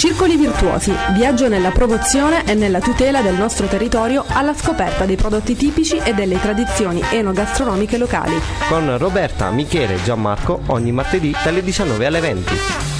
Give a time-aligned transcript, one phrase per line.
[0.00, 5.54] Circoli virtuosi, viaggio nella promozione e nella tutela del nostro territorio alla scoperta dei prodotti
[5.54, 8.40] tipici e delle tradizioni enogastronomiche locali.
[8.66, 12.99] Con Roberta, Michele e Gianmarco ogni martedì dalle 19 alle 20.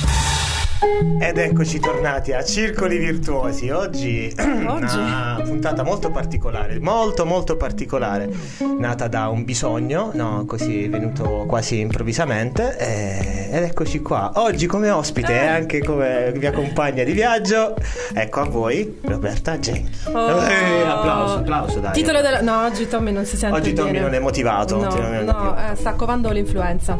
[1.20, 3.68] Ed eccoci tornati a Circoli Virtuosi.
[3.68, 4.32] Oggi,
[4.66, 4.96] Oggi?
[4.96, 8.30] una puntata molto particolare, molto molto particolare,
[8.78, 12.78] nata da un bisogno, no, così venuto quasi improvvisamente.
[12.78, 14.32] e- ed eccoci qua.
[14.36, 17.74] Oggi come ospite e anche come mia compagna di viaggio,
[18.14, 19.84] ecco a voi Roberta Jane.
[20.14, 20.42] Oh.
[20.46, 21.92] Eh, applauso, applauso dai.
[21.92, 22.40] Titolo della...
[22.40, 24.04] No, oggi Tommy non si sente Oggi Tommy bene.
[24.04, 24.76] non è motivato.
[24.76, 25.72] No, non è no, motivato.
[25.72, 26.96] eh, sta covando l'influenza.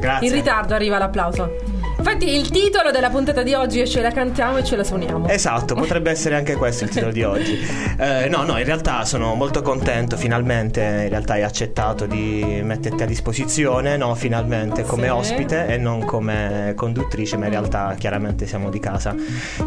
[0.00, 0.28] Grazie.
[0.28, 1.76] In ritardo arriva l'applauso.
[1.98, 5.28] Infatti il titolo della puntata di oggi è Ce la cantiamo e ce la suoniamo.
[5.28, 7.58] Esatto, potrebbe essere anche questo il titolo di oggi.
[8.00, 13.02] Eh, no, no, in realtà sono molto contento, finalmente in realtà hai accettato di metterti
[13.02, 15.08] a disposizione, no, finalmente come Sì.
[15.08, 19.16] ospite e non come conduttrice, ma in realtà chiaramente siamo di casa.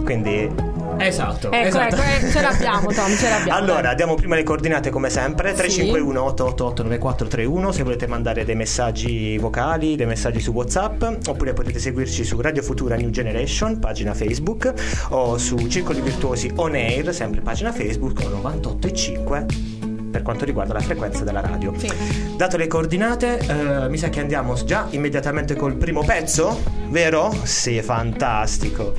[0.05, 0.49] Quindi
[0.97, 1.95] Esatto, Ecco, esatto.
[1.95, 3.57] ecco, ce l'abbiamo Tom, ce l'abbiamo.
[3.59, 3.95] Allora, dai.
[3.95, 5.55] diamo prima le coordinate come sempre: Sì.
[5.55, 11.79] 351 888 9431 se volete mandare dei messaggi vocali, dei messaggi su WhatsApp, oppure potete
[11.79, 14.73] seguirci su Radio Futura New Generation, pagina Facebook,
[15.09, 21.23] o su Circoli Virtuosi On Air, sempre pagina Facebook, 98,5 per quanto riguarda la frequenza
[21.23, 21.73] della radio.
[21.77, 21.89] Sì.
[22.35, 26.61] Dato le coordinate, eh, mi sa che andiamo già immediatamente col primo pezzo,
[26.91, 27.33] vero?
[27.43, 28.93] Sì, fantastico.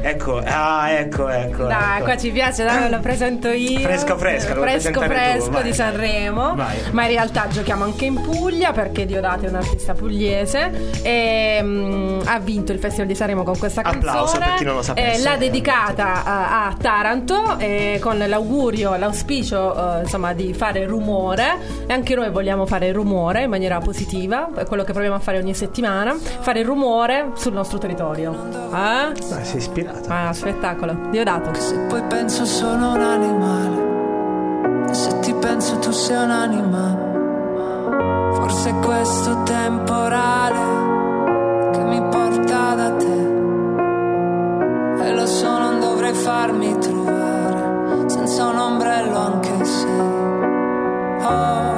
[0.00, 1.64] Ecco, ah, ecco, ecco.
[1.64, 2.04] Dai, ecco.
[2.04, 3.80] qua ci piace, dai, lo presento io.
[3.80, 5.62] Fresco, fresco, lo Fresco, tu, fresco vai.
[5.64, 6.54] di Sanremo.
[6.54, 6.76] Vai.
[6.92, 11.00] Ma in realtà giochiamo anche in Puglia perché Diodati è un artista pugliese.
[11.02, 14.44] E mm, ha vinto il Festival di Sanremo con questa Applauso canzone.
[14.44, 15.18] per chi non lo sapesse.
[15.18, 21.56] Eh, l'ha dedicata a, a Taranto eh, con l'augurio, l'auspicio eh, insomma di fare rumore.
[21.86, 24.48] E anche noi vogliamo fare rumore in maniera positiva.
[24.54, 26.14] È quello che proviamo a fare ogni settimana.
[26.40, 28.34] Fare rumore sul nostro territorio.
[28.52, 28.74] Eh?
[28.74, 30.08] Ah, sei ispirato.
[30.08, 31.08] Ah, spettacolo.
[31.10, 31.54] Diodato.
[31.54, 38.74] Se poi penso sono un animale, se ti penso tu sei un animale, forse è
[38.80, 43.36] questo temporale che mi porta da te.
[45.04, 49.86] E lo so, non dovrei farmi trovare senza un ombrello anche se
[51.20, 51.77] ho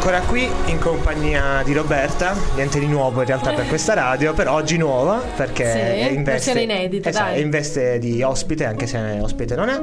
[0.03, 4.53] ancora qui in compagnia di Roberta, niente di nuovo in realtà per questa radio, però
[4.55, 8.87] oggi nuova perché Sì, è in veste, inedita, esatto, è in veste di ospite, anche
[8.87, 9.79] se ospite non è,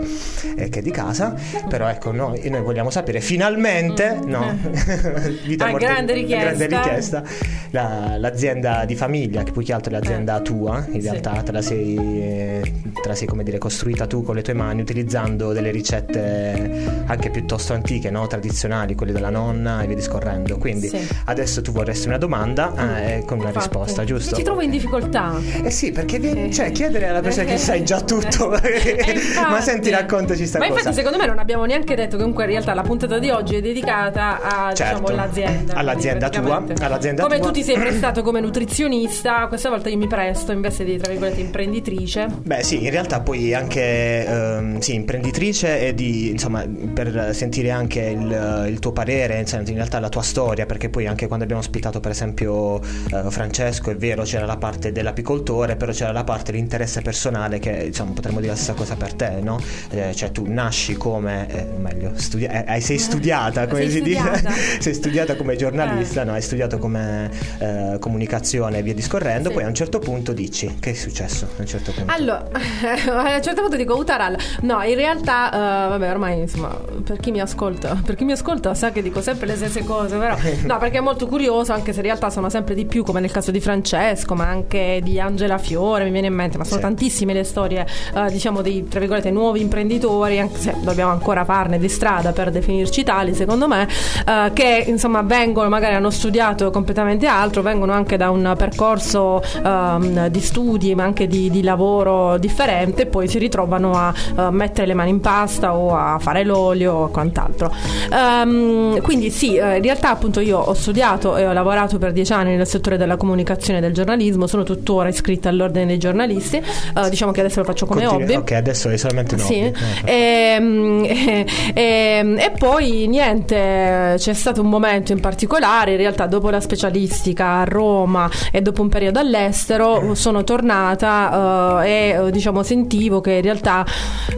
[0.57, 1.37] eh, che è di casa,
[1.69, 4.59] però ecco noi, noi vogliamo sapere finalmente, no,
[5.47, 6.45] vita Ah, morte- grande richiesta.
[6.45, 7.23] grande richiesta,
[7.71, 11.01] la- l'azienda di famiglia, che più che altro è l'azienda tua, in Eh.
[11.01, 11.09] Sì.
[11.11, 14.55] realtà te la sei, eh, te la sei come dire costruita tu con le tue
[14.55, 18.27] mani utilizzando delle ricette anche piuttosto antiche, no?
[18.27, 20.07] tradizionali, quelle della nonna e via discorrendo.
[20.13, 21.07] Quindi Sì.
[21.27, 22.73] adesso tu vorresti una domanda
[23.07, 24.35] eh, con una risposta, giusto?
[24.35, 25.35] Ti trovo in difficoltà.
[25.63, 26.53] Eh sì, perché vieni- Eh.
[26.53, 28.57] cioè, chiedere alla persona che sai già tutto.
[28.69, 29.15] Eh,
[29.49, 30.79] Ma senti, raccontaci sta Ma cosa.
[30.79, 33.57] infatti, secondo me, non abbiamo neanche detto che comunque in realtà la puntata di oggi
[33.57, 35.01] è dedicata a Certo.
[35.01, 35.75] diciamo, l'azienda.
[35.75, 37.47] All'azienda quindi tua, all'azienda Come tua.
[37.47, 41.11] tu ti sei prestato come nutrizionista, questa volta io mi presto in veste di tra
[41.11, 42.27] virgolette imprenditrice.
[42.43, 48.01] Beh sì, in realtà poi anche ehm, sì, imprenditrice e di, insomma, per sentire anche
[48.01, 51.61] il, il tuo parere, insomma, in realtà la tua storia, perché poi anche quando abbiamo
[51.63, 56.53] ospitato per esempio eh, Francesco, è vero, c'era la parte dell'apicoltore, però c'era la parte
[56.53, 59.59] dell'interesse personale che insomma potremmo dire la stessa cosa per te, no?
[59.91, 63.97] Eh, cioè tu nasci come, eh, meglio, studi- eh, eh, sei studiata, come Sei si
[63.99, 64.49] studiata.
[64.49, 66.33] dice, sei studiata come giornalista, no?
[66.33, 69.55] Hai studiato come eh, comunicazione e via discorrendo, Sì.
[69.55, 72.13] poi a un certo punto dici che è successo a un certo punto.
[72.13, 74.39] Allora, a un certo punto dico Utaralla.
[74.63, 76.69] No, in realtà, eh, vabbè, ormai insomma,
[77.05, 79.87] per chi mi ascolta, per chi mi ascolta sa che dico sempre le stesse cose,
[79.95, 83.21] però no, perché è molto curioso, anche se in realtà sono sempre di più, come
[83.21, 86.77] nel caso di Francesco, ma anche di Angela Fiore, mi viene in mente, ma sono
[86.81, 86.83] Sì.
[86.83, 91.79] tantissime le storie, eh, diciamo, dei tra virgolette nuovi imprenditori, anche se dobbiamo ancora farne
[91.79, 93.89] di strada per definirci tali, secondo me,
[94.27, 100.29] eh, che insomma vengono, magari hanno studiato completamente altro, vengono anche da un percorso ehm,
[100.29, 104.87] di studi, ma anche di, di lavoro differente, e poi si ritrovano a eh, mettere
[104.87, 107.73] le mani in pasta o a fare l'olio o quant'altro.
[108.13, 112.33] Ehm, quindi sì, eh, in realtà appunto io ho studiato e ho lavorato per dieci
[112.33, 117.11] anni nel settore della comunicazione e del giornalismo, sono tuttora iscritta all'ordine dei giornalisti, eh,
[117.11, 118.43] diciamo che adesso lo faccio come Continui- hobby.
[118.43, 119.73] Ok, adesso è solamente un Sì.
[120.05, 126.51] Ehm, e, e- e poi niente, c'è stato un momento in particolare, in realtà dopo
[126.51, 132.63] la specialistica a Roma e dopo un periodo all'estero sono tornata eh, e eh, diciamo
[132.63, 133.85] sentivo che in realtà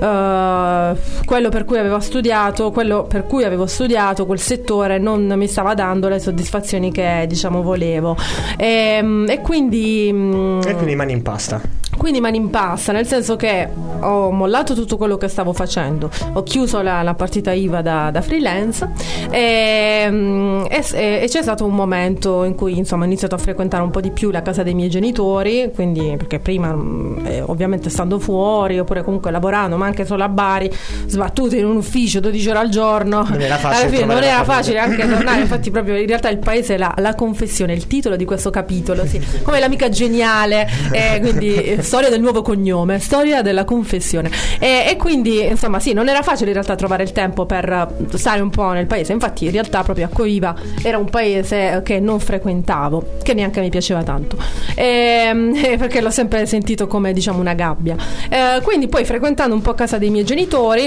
[0.00, 5.46] eh, quello per cui avevo studiato, quello per cui avevo studiato, quel settore non mi
[5.48, 8.16] stava dando le soddisfazioni che diciamo volevo.
[8.56, 10.10] E, e quindi...
[10.12, 11.60] mm, E quindi mani in pasta.
[12.00, 13.68] Quindi mani in pasta, nel senso che
[14.00, 18.22] ho mollato tutto quello che stavo facendo, ho chiuso la, la partita IVA da, da
[18.22, 18.88] freelance
[19.30, 23.82] e, mm, e- e c'è stato un momento in cui insomma ho iniziato a frequentare
[23.82, 27.90] un po' di più la casa dei miei genitori, quindi perché prima mm, eh, ovviamente
[27.90, 30.72] stando fuori oppure comunque lavorando, ma anche solo a Bari,
[31.04, 35.06] sbattuto in un ufficio 12 ore al giorno, Non era facile non era facile anche
[35.06, 38.48] tornare, infatti proprio in realtà il paese è la, la confessione, il titolo di questo
[38.48, 44.30] capitolo, sì, come l'amica geniale, eh, quindi eh, storia del nuovo cognome, storia della confessione.
[44.60, 48.40] E, e quindi insomma sì, non era facile in realtà trovare il tempo per stare
[48.40, 50.54] un po' nel paese, infatti in realtà proprio a Coiva
[50.84, 54.36] era un paese che non frequentavo, che neanche mi piaceva tanto,
[54.76, 57.96] Ehm, eh, perché l'ho sempre sentito come diciamo una gabbia.
[58.28, 60.84] Eh, quindi poi frequentando un po' casa dei miei genitori.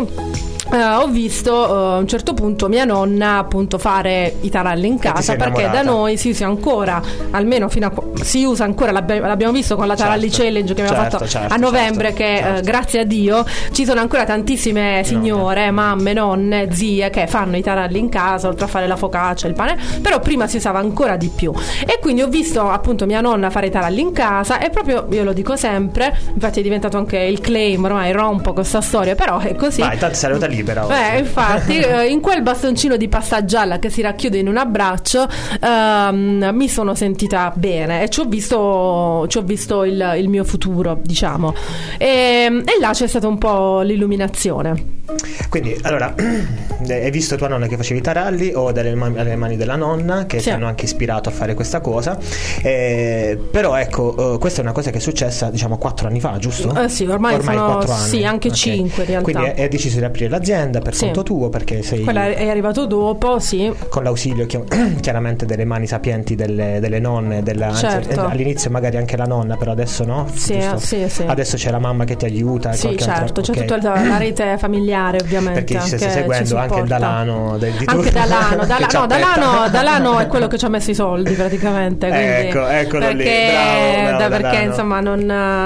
[0.72, 4.98] eh, ho visto eh, a un certo punto mia nonna appunto fare i taralli in
[4.98, 7.02] casa perché da noi si usa ancora
[7.32, 10.44] almeno fino a si usa ancora l'abbi- l'abbiamo visto con la Taralli Certo.
[10.44, 12.62] Challenge che abbiamo Certo, fatto certo, a novembre certo, che eh, certo.
[12.62, 18.00] grazie a Dio ci sono ancora tantissime signore, mamme, nonne, zie che fanno i taralli
[18.00, 21.30] in casa oltre a fare la focaccia, il pane però prima si usava ancora di
[21.34, 21.54] più.
[21.86, 25.24] E quindi ho visto appunto mia nonna fare i taralli in casa e proprio io
[25.24, 29.56] lo dico sempre infatti è diventato anche il claim ormai rompo questa storia però è
[29.56, 29.82] così.
[29.82, 30.94] Vai, tanto sei venuta libera oggi.
[30.94, 35.28] Beh, infatti, eh, in quel bastoncino di pasta gialla che si racchiude in un abbraccio,
[35.62, 40.44] ehm, mi sono sentita bene e ci ho visto, ci ho visto il, il mio
[40.44, 41.54] futuro, diciamo.
[41.98, 45.02] E, e là c'è stata un po' l'illuminazione.
[45.50, 46.14] Quindi, allora,
[46.90, 50.38] hai visto tua nonna che facevi i taralli o dalle mani, mani della nonna che
[50.40, 50.46] Sì.
[50.46, 52.18] ti hanno anche ispirato a fare questa cosa.
[52.62, 56.38] Eh, però ecco, eh, questa è una cosa che è successa diciamo quattro anni fa,
[56.38, 56.74] giusto?
[56.76, 58.08] Eh sì, ormai sono- quattro anni.
[58.08, 58.54] sì, anche Ok.
[58.56, 59.32] cinque in realtà.
[59.32, 61.06] Quindi hai deciso di aprire l'azienda per Sì.
[61.06, 63.72] conto tuo perché sei Quella è arrivato dopo, sì.
[63.90, 64.62] con l'ausilio chi-
[65.02, 68.22] chiaramente delle mani sapienti delle, delle nonne, della, anzi, Certo.
[68.26, 70.28] eh, all'inizio magari anche la nonna, però adesso no.
[70.34, 71.24] Sì, sì, sì.
[71.26, 72.72] Adesso c'è la mamma che ti aiuta.
[72.74, 73.66] Sì, certo, altra- c'è ok.
[73.66, 75.64] tutta la rete familiare sottolineare ovviamente.
[75.64, 76.84] Perché ci stai seguendo ci anche.
[76.84, 79.06] Dalano del di Anche Dalano, ci no.
[79.08, 82.08] Dalano, Dalano è quello che ci ha messo i soldi praticamente.
[82.08, 84.70] Ecco, eccolo lì, perché, bravo, bravo, da- perché Dalano.
[84.70, 85.20] insomma non,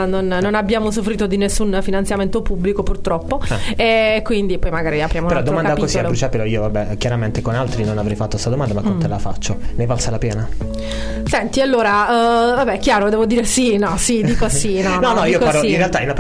[0.10, 3.41] non- non abbiamo usufruito di nessun finanziamento pubblico purtroppo.
[3.75, 5.29] E quindi poi magari apriamo Ah.
[5.29, 6.08] Però domanda così a capitolo.
[6.10, 9.00] bruciapelo io, vabbè, chiaramente con altri non avrei fatto questa domanda, ma con Mm.
[9.00, 9.58] te la faccio.
[9.75, 10.48] Ne valsa la pena?
[11.25, 12.08] Senti, allora,
[12.51, 15.00] eh, vabbè, chiaro, devo dire sì, no, sì, dico sì, no.
[15.08, 15.72] No, no, io dico parlo, sì.
[15.72, 16.13] in realtà in-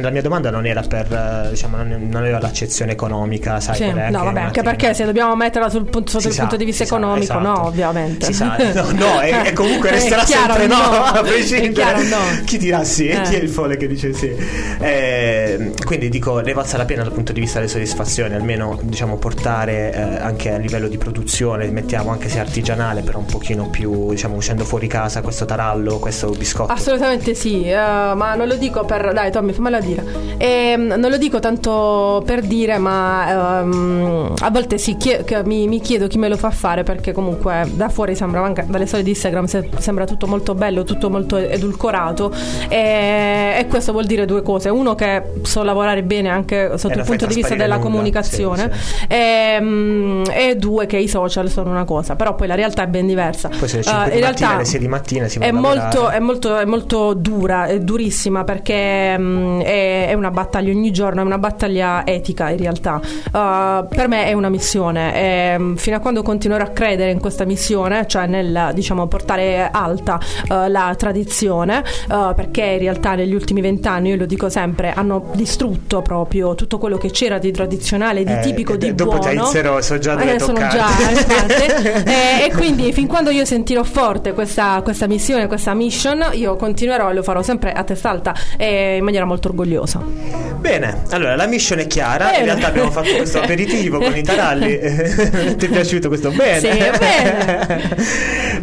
[0.00, 3.90] la mia domanda non era per, eh, diciamo, non, non aveva l'accezione economica, sai Sì,
[3.90, 6.64] no, vabbè, anche perché se dobbiamo metterla sul punto, sotto Si il sa, punto di
[6.64, 7.40] vista sa, economico, esatto.
[7.40, 8.26] no, ovviamente.
[8.26, 11.04] Si sa, no, no, e, e comunque resterà chiaro, sempre no, no.
[11.04, 12.02] a prescindere.
[12.04, 12.16] no.
[12.44, 13.22] Chi dirà sì e Eh.
[13.22, 14.34] chi è il folle che dice sì.
[14.80, 19.16] Eh, quindi dico, ne valsa la pena dal punto di vista delle soddisfazioni, almeno diciamo
[19.16, 24.10] portare eh, anche a livello di produzione, mettiamo anche se artigianale, però un pochino più,
[24.10, 26.72] diciamo, uscendo fuori casa questo tarallo, questo biscotto.
[26.72, 29.12] Assolutamente sì, eh, ma non lo dico per...
[29.12, 30.04] Dai Tommy, fammela dire.
[30.38, 35.68] Ehm, non lo dico tanto per dire, ma ehm, a volte sì, chie- che mi,
[35.68, 39.04] mi chiedo chi me lo fa fare perché comunque da fuori sembra, anche dalle storie
[39.04, 42.32] di Instagram se- sembra tutto molto bello, tutto molto edulcorato
[42.68, 44.68] e, e questo vuol dire due cose.
[44.68, 48.70] Uno che so lavorare bene anche sotto E il punto di vista della nulla, comunicazione
[48.72, 52.86] sì, Ehm, e due che i social sono una cosa, però poi la realtà è
[52.86, 53.48] ben diversa.
[53.48, 55.50] Poi se le Eh, 5 in di mattina, realtà alle 6 di mattina si è
[55.50, 60.90] molto, è molto, è molto dura, è durissima perché mm, è, è una battaglia ogni
[60.90, 63.00] giorno, è una battaglia etica in realtà.
[63.32, 67.20] Uh, per me è una missione e mm, fino a quando continuerò a credere in
[67.20, 70.18] questa missione, cioè nel diciamo portare alta
[70.48, 75.26] uh, la tradizione, uh, perché in realtà negli ultimi vent'anni, io lo dico sempre, hanno
[75.34, 79.24] distrutto proprio tutto quello che c'era di tradizionale, di Eh, tipico, di dopo buono.
[79.24, 80.88] già inizierò, so già dove Eh, sono già.
[82.10, 87.10] Eh, e quindi fin quando io sentirò forte questa, questa missione, questa mission, io continuerò
[87.10, 90.49] e lo farò sempre a testa alta e in maniera molto orgogliosa.
[90.70, 92.26] Bene, allora la mission è chiara.
[92.26, 92.38] Bene.
[92.38, 94.78] In realtà abbiamo fatto questo aperitivo con i taralli.
[94.78, 96.30] Ti è piaciuto questo?
[96.30, 96.60] Bene.
[96.60, 97.96] Sì, bene.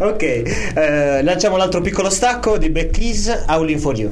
[0.00, 4.10] ok, eh, lanciamo l'altro piccolo stacco di Black Keys, Howling for You.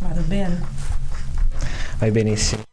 [0.00, 0.60] Vado bene.
[1.98, 2.67] Vai benissimo.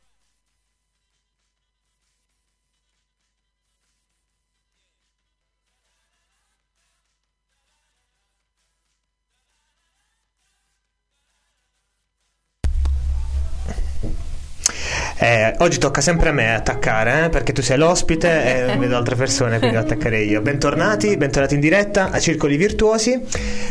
[15.59, 19.57] Oggi tocca sempre a me attaccare eh, perché tu sei l'ospite e vedo altre persone
[19.59, 20.41] quindi devo attaccare io.
[20.41, 23.21] Bentornati, bentornati in diretta a Circoli Virtuosi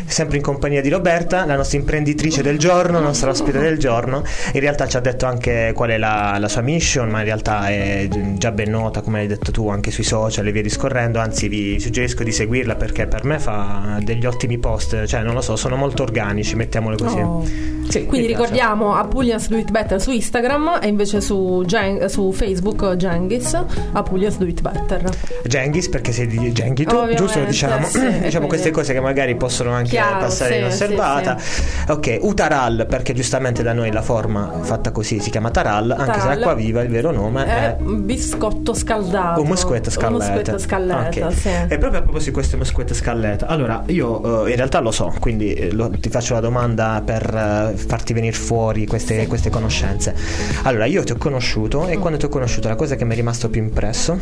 [0.06, 4.22] sempre in compagnia di Roberta la nostra imprenditrice del giorno la nostra ospite del giorno.
[4.52, 7.68] In realtà ci ha detto anche qual è la, la sua mission ma in realtà
[7.68, 11.18] è già ben nota come hai detto tu anche sui social e via discorrendo.
[11.18, 15.04] Anzi vi suggerisco di seguirla perché per me fa degli ottimi post.
[15.06, 17.18] Cioè non lo so sono molto organici mettiamolo così.
[17.18, 17.72] Oh.
[17.88, 22.94] Sì, Quindi ricordiamo Apulias Do It Better su Instagram e invece su, Gen- su Facebook
[22.96, 23.58] Genghis
[23.92, 25.02] Apulias Do It Better.
[25.46, 27.44] Genghis perché sei di Genghi tu, Ovviamente, giusto?
[27.44, 31.38] Diciamo, sì, diciamo quindi- queste cose che magari possono anche Chiaro, passare sì, inosservata.
[31.38, 36.04] sì, Ok, Utaral perché giustamente da noi la forma fatta così si chiama Taral, anche
[36.14, 36.34] se Taral.
[36.38, 39.40] l'acqua viva il vero nome È è biscotto scaldato.
[39.40, 40.30] un moschetto scalletta.
[40.32, 41.28] Moschetto scalletta.
[41.68, 45.12] E proprio a proposito di questo moschetto scalletta, allora io eh, in realtà lo so,
[45.20, 50.14] quindi eh, lo- ti faccio la domanda per eh, farti venire fuori queste, queste conoscenze.
[50.62, 51.88] Allora, io ti ho conosciuto Mm.
[51.88, 54.18] e quando ti ho conosciuto la cosa che mi è rimasto più impresso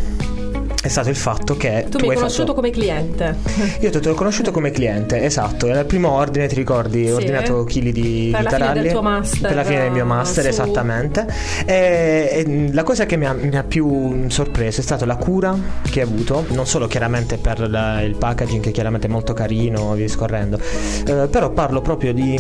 [0.83, 2.55] è stato il fatto che Tu mi hai conosciuto fatto...
[2.55, 3.37] come cliente.
[3.81, 5.69] Io ti ho conosciuto come cliente, esatto.
[5.69, 7.05] Era il primo ordine, ti ricordi?
[7.05, 7.23] Ho Sì.
[7.23, 8.83] ordinato chili di, Per di la fine taralli.
[8.83, 11.27] del tuo master, Per la fine del mio eh, master, su- esattamente.
[11.65, 15.57] E, e la cosa che mi ha, mi ha più sorpreso è stata la cura
[15.89, 19.93] che hai avuto, non solo chiaramente per la- il packaging, che chiaramente è molto carino,
[19.95, 20.59] via discorrendo,
[21.07, 22.37] eh, però parlo proprio di,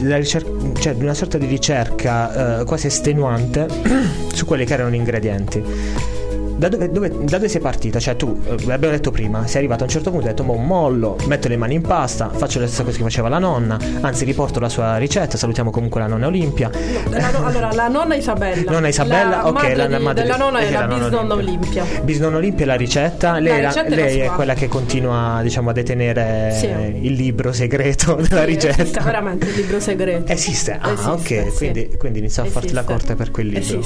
[0.00, 3.66] della ricer- cioè, di una sorta di ricerca eh, quasi estenuante
[4.32, 6.19] su quelli che erano gli ingredienti.
[6.60, 7.98] Da dove, dove- da dove sei partita?
[7.98, 10.46] Cioè tu, eh, l'abbiamo detto prima, sei arrivato a un certo punto e hai detto,
[10.46, 13.78] boh, mollo, metto le mani in pasta, faccio le stesse cose che faceva la nonna,
[14.02, 16.70] anzi riporto la sua ricetta, salutiamo comunque la nonna Olimpia.
[17.08, 18.70] La no- allora, la nonna Isabella.
[18.70, 21.84] Nonna Isabella, la ok, madre la di- madre della nonna eh, è la, bisnonna Olimpia.
[22.02, 24.34] Bisnonna Olimpia è la ricetta, lei, La era- ricetta è la lei è sua.
[24.34, 26.66] quella che continua diciamo, a detenere Sì.
[27.06, 28.82] il libro segreto della Sì, ricetta.
[28.82, 30.30] Esiste veramente il libro segreto.
[30.30, 31.56] Esiste, ah Esiste, ok, sì.
[31.56, 33.80] quindi, quindi inizio a farti la corte per quel libro.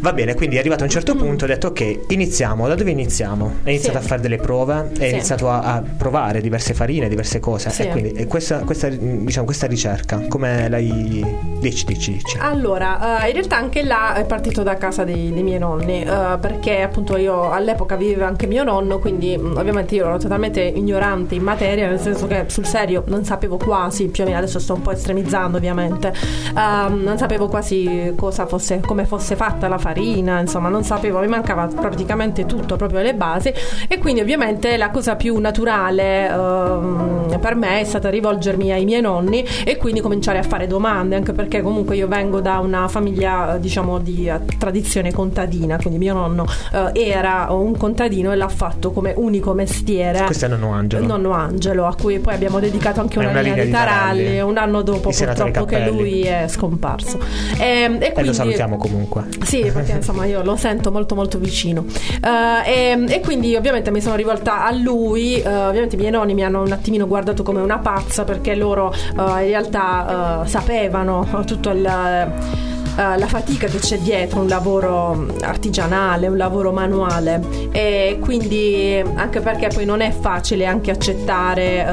[0.00, 2.74] Va bene, quindi è arrivato a un certo punto, ho detto detto ok, iniziamo, da
[2.74, 3.44] dove iniziamo?
[3.64, 4.04] Hai iniziato Sì.
[4.04, 5.08] a fare delle prove, hai Sì.
[5.10, 7.70] iniziato a, a provare diverse farine, diverse cose.
[7.70, 7.82] Sì.
[7.82, 11.24] E quindi e questa, questa, diciamo, questa ricerca, come l'hai...
[11.60, 12.36] Dici, dici, dici.
[12.40, 16.38] Allora, eh, in realtà anche là è partito da casa dei, dei miei nonni, eh,
[16.40, 21.42] perché appunto io all'epoca viveva anche mio nonno, quindi ovviamente io ero totalmente ignorante in
[21.42, 24.82] materia, nel senso che sul serio non sapevo quasi, più o meno adesso sto un
[24.82, 26.12] po' estremizzando ovviamente,
[26.56, 31.28] ehm, non sapevo quasi cosa fosse, come fosse fatta la farina, insomma non sapevo, mi
[31.28, 33.52] mancava praticamente tutto, proprio le basi
[33.88, 39.00] e quindi ovviamente la cosa più naturale ehm, per me è stata rivolgermi ai miei
[39.00, 43.56] nonni e quindi cominciare a fare domande, anche perché comunque io vengo da una famiglia
[43.60, 48.92] diciamo di eh, tradizione contadina, quindi mio nonno eh, era un contadino e l'ha fatto
[48.92, 50.22] come unico mestiere.
[50.24, 51.06] Questo è nonno Angelo.
[51.06, 54.40] Nonno Angelo, a cui poi abbiamo dedicato anche una, una linea, di taralli, taralli.
[54.40, 57.18] un anno dopo senatore purtroppo che lui è scomparso.
[57.58, 57.64] E,
[57.98, 59.24] e E quindi, lo salutiamo comunque.
[59.42, 61.84] sì, perché insomma io lo sento molto molto vicino.
[62.24, 66.34] Eh, e, e quindi ovviamente mi sono rivolta a lui, eh, ovviamente i miei nonni
[66.34, 71.70] mi hanno un attimino guardato come una pazza perché loro eh, in realtà sapevano tutto
[71.70, 71.84] il...
[71.84, 77.40] eh, la fatica che c'è dietro un lavoro artigianale, un lavoro manuale
[77.72, 81.86] e quindi anche perché poi non è facile anche accettare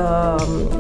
[0.78, 0.79] che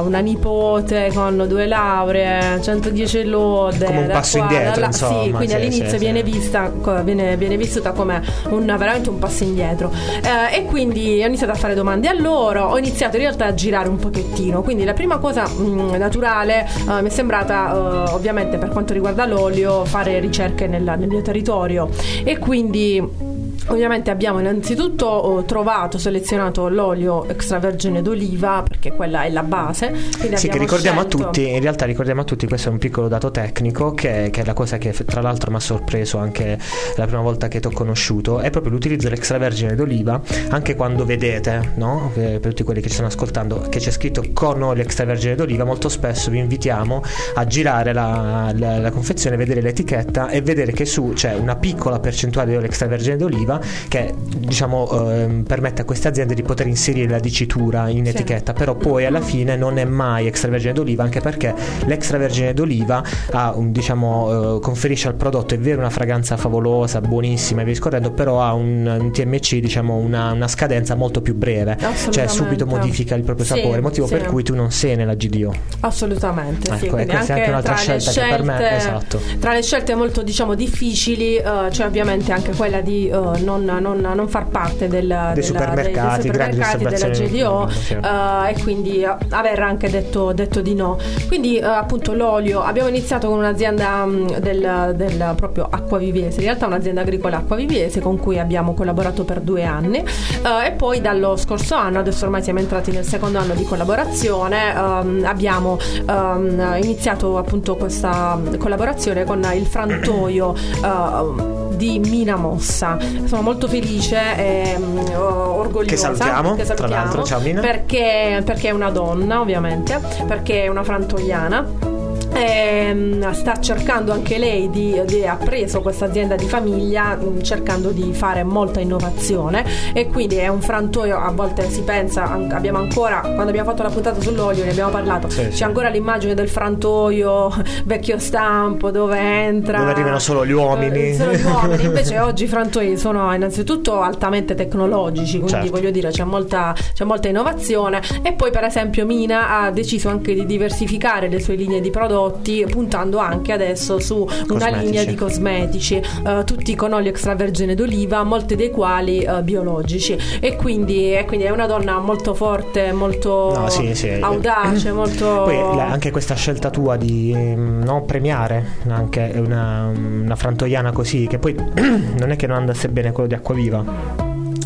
[0.00, 5.48] una, nipote con due lauree, 110 lode, Come un passo qua, indietro, insomma, sì, quindi
[5.48, 6.30] sì, all'inizio sì, viene, sì.
[6.30, 9.90] Vista, viene, viene vissuta come un, veramente un passo indietro.
[10.22, 13.54] Eh, e quindi ho iniziato a fare domande a loro, ho iniziato in realtà a
[13.54, 14.62] girare un pochettino.
[14.62, 19.26] Quindi la prima cosa mh, naturale eh, mi è sembrata, eh, ovviamente per quanto riguarda
[19.26, 21.88] l'olio, fare ricerche nella- nel mio territorio.
[22.24, 23.29] E quindi.
[23.70, 29.94] Ovviamente abbiamo innanzitutto oh, trovato, selezionato l'olio extravergine d'oliva perché quella è la base.
[30.34, 33.06] Sì, che ricordiamo scelto- a tutti, in realtà ricordiamo a tutti, questo è un piccolo
[33.06, 36.58] dato tecnico che, che è la cosa che tra l'altro mi ha sorpreso anche
[36.96, 41.72] la prima volta che ti ho conosciuto, è proprio l'utilizzo dell'extravergine d'oliva, anche quando vedete,
[41.76, 42.10] no?
[42.12, 45.88] Per tutti quelli che ci stanno ascoltando, che c'è scritto con olio extravergine d'oliva, molto
[45.88, 47.02] spesso vi invitiamo
[47.34, 52.00] a girare la, la- la confezione, vedere l'etichetta e vedere che su c'è una piccola
[52.00, 57.08] percentuale di olio extravergine d'oliva che diciamo ehm, permette a queste aziende di poter inserire
[57.08, 58.10] la dicitura in Sì.
[58.10, 61.54] etichetta, però poi alla fine non è mai extravergine d'oliva anche perché
[61.86, 63.02] l'extravergine d'oliva
[63.32, 67.72] ha un, diciamo, eh, conferisce al prodotto è vero una fragranza favolosa buonissima e via
[67.72, 71.76] discorrendo però ha un, un TMC diciamo una, una scadenza molto più breve
[72.10, 74.14] cioè subito modifica il proprio Sì, sapore motivo sì.
[74.14, 76.70] per cui tu non sei nella GDO Assolutamente.
[76.70, 79.20] Ecco, e questa è anche un'altra scelta che per me- scelte- esatto.
[79.38, 83.98] Tra le scelte molto diciamo difficili eh, c'è ovviamente anche quella di eh, non, non-
[84.14, 87.92] non far parte del, della- supermercati, dei, dei supermercati della GDO sì.
[87.94, 90.98] eh, e quindi eh, aver anche detto, detto di no.
[91.28, 96.66] Quindi eh, appunto l'olio abbiamo iniziato con un'azienda mh, del, del proprio acquavivese, in realtà
[96.66, 101.74] un'azienda agricola acquavivese con cui abbiamo collaborato per due anni eh, e poi dallo scorso
[101.74, 107.76] anno, adesso ormai siamo entrati nel secondo anno di collaborazione, ehm, abbiamo ehm, iniziato appunto
[107.76, 112.98] questa collaborazione con il frantoio eh, di Mina Mossa.
[113.24, 117.22] Sono molto felice e mm, orgogliosa Che salutiamo, che tra l'altro.
[117.22, 117.62] Ciao, Mina.
[117.62, 121.99] perché, perché è una donna ovviamente, perché è una frantoiana.
[122.42, 127.90] Ehm, sta cercando anche lei di, di- ha preso questa azienda di famiglia mh, cercando
[127.90, 132.78] di fare molta innovazione e quindi è un frantoio a volte si pensa an- abbiamo
[132.78, 135.64] ancora quando abbiamo fatto la puntata sull'olio ne abbiamo parlato Sì, c'è sì.
[135.64, 137.52] ancora l'immagine del frantoio
[137.84, 141.10] vecchio stampo dove entra Dove arrivano solo gli uomini.
[141.10, 145.70] eh, solo gli uomini invece oggi i frantoi sono innanzitutto altamente tecnologici quindi Certo.
[145.70, 150.32] voglio dire c'è molta, c'è molta innovazione e poi per esempio Mina ha deciso anche
[150.32, 151.90] di diversificare le sue linee di
[152.30, 154.84] prodotti puntando anche adesso su una Cosmetici.
[154.84, 160.56] linea di cosmetici eh, tutti con olio extravergine d'oliva molti dei quali eh, biologici e
[160.56, 164.10] quindi, e quindi è una donna molto forte molto No, sì, sì.
[164.20, 170.36] audace molto Poi la- anche questa scelta tua di mm, no, premiare anche una, una
[170.36, 171.54] frantoiana così, che poi
[172.18, 174.19] non è che non andasse bene quello di Acquaviva.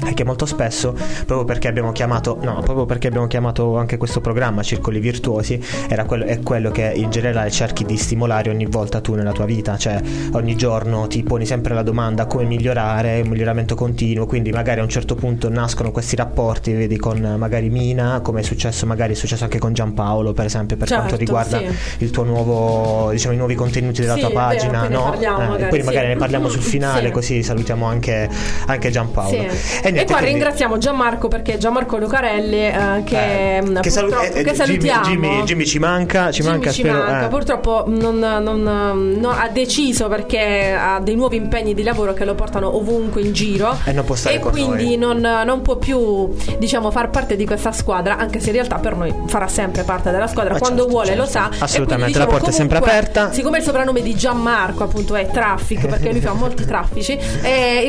[0.04, 0.92] È che molto spesso,
[1.26, 6.04] proprio perché abbiamo chiamato, no, proprio perché abbiamo chiamato anche questo programma Circoli Virtuosi, era
[6.04, 9.76] quello, è quello che in generale cerchi di stimolare ogni volta tu nella tua vita,
[9.76, 10.00] cioè
[10.32, 14.82] ogni giorno ti poni sempre la domanda come migliorare, un miglioramento continuo, quindi magari a
[14.82, 19.16] un certo punto nascono questi rapporti, vedi con magari Mina, come è successo, magari è
[19.16, 22.04] successo anche con Giampaolo, per esempio, per Certo, quanto riguarda sì.
[22.04, 25.02] il tuo nuovo, diciamo, i nuovi contenuti della Sì, tua vero, pagina, ne no?
[25.04, 25.84] parliamo Eh, magari, e poi sì.
[25.86, 27.12] magari ne parliamo sul finale, Sì.
[27.12, 28.28] così salutiamo anche,
[28.66, 29.50] anche Giampaolo.
[29.50, 29.80] Sì.
[29.82, 34.10] E niente, e qua quindi- ringraziamo Gianmarco perché Gianmarco Lucarelli eh, che, Eh, che, salu-
[34.10, 35.02] purtroppo- eh, che eh, Jimmy, salutiamo.
[35.04, 36.98] Jimmy, Jimmy ci manca, ci Jimmy manca, ci spero.
[36.98, 37.24] manca.
[37.26, 37.28] eh.
[37.28, 42.34] Purtroppo non, non- non- ha deciso perché ha dei nuovi impegni di lavoro che lo
[42.34, 46.90] portano ovunque in giro E non può stare e quindi non, non può più diciamo
[46.90, 50.26] far parte di questa squadra anche se in realtà per noi farà sempre parte della
[50.26, 51.22] squadra Ma quando certo, vuole certo.
[51.22, 53.32] lo sa Assolutamente, quindi, la porta è sempre aperta.
[53.32, 57.20] siccome il soprannome di Gianmarco appunto è Traffic perché lui fa molti traffici in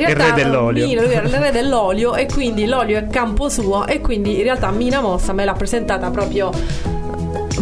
[0.05, 0.85] realtà re dell'olio.
[0.85, 4.69] Lui era il re dell'olio e quindi l'olio è campo suo e quindi in realtà
[4.71, 6.51] Mina Mossa me l'ha presentata proprio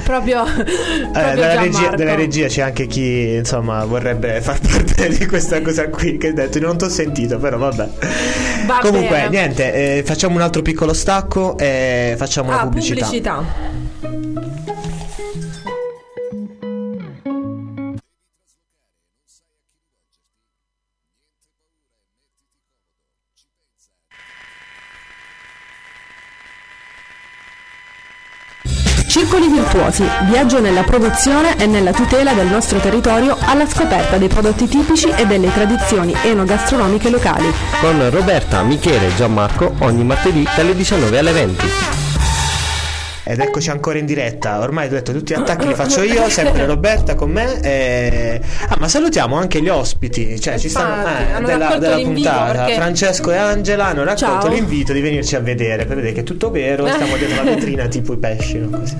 [0.03, 5.61] proprio, Eh, dalla, regia, dalla regia c'è anche chi insomma vorrebbe far parte di questa
[5.61, 7.89] cosa qui che hai detto non ti ho sentito però vabbè
[8.65, 9.29] Va comunque bene.
[9.29, 13.05] niente eh, facciamo un altro piccolo stacco e facciamo Ah, pubblicità.
[13.05, 13.43] pubblicità.
[29.33, 34.67] Circoli virtuosi, viaggio nella produzione e nella tutela del nostro territorio alla scoperta dei prodotti
[34.67, 37.51] tipici e delle tradizioni enogastronomiche locali.
[37.81, 42.02] Con Roberta, Michele e Gianmarco ogni martedì dalle 19 alle 20.
[43.25, 46.65] Ed eccoci ancora in diretta ormai ho detto tutti gli attacchi li faccio io sempre
[46.65, 48.41] Roberta con me e...
[48.67, 53.31] ah ma salutiamo anche gli ospiti cioè ci stanno eh, della, della puntata perché- Francesco
[53.31, 54.47] e Angela hanno raccolto Ciao.
[54.53, 57.87] l'invito di venirci a vedere per vedere che è tutto vero stiamo dietro la vetrina
[57.87, 58.81] tipo i pesci no?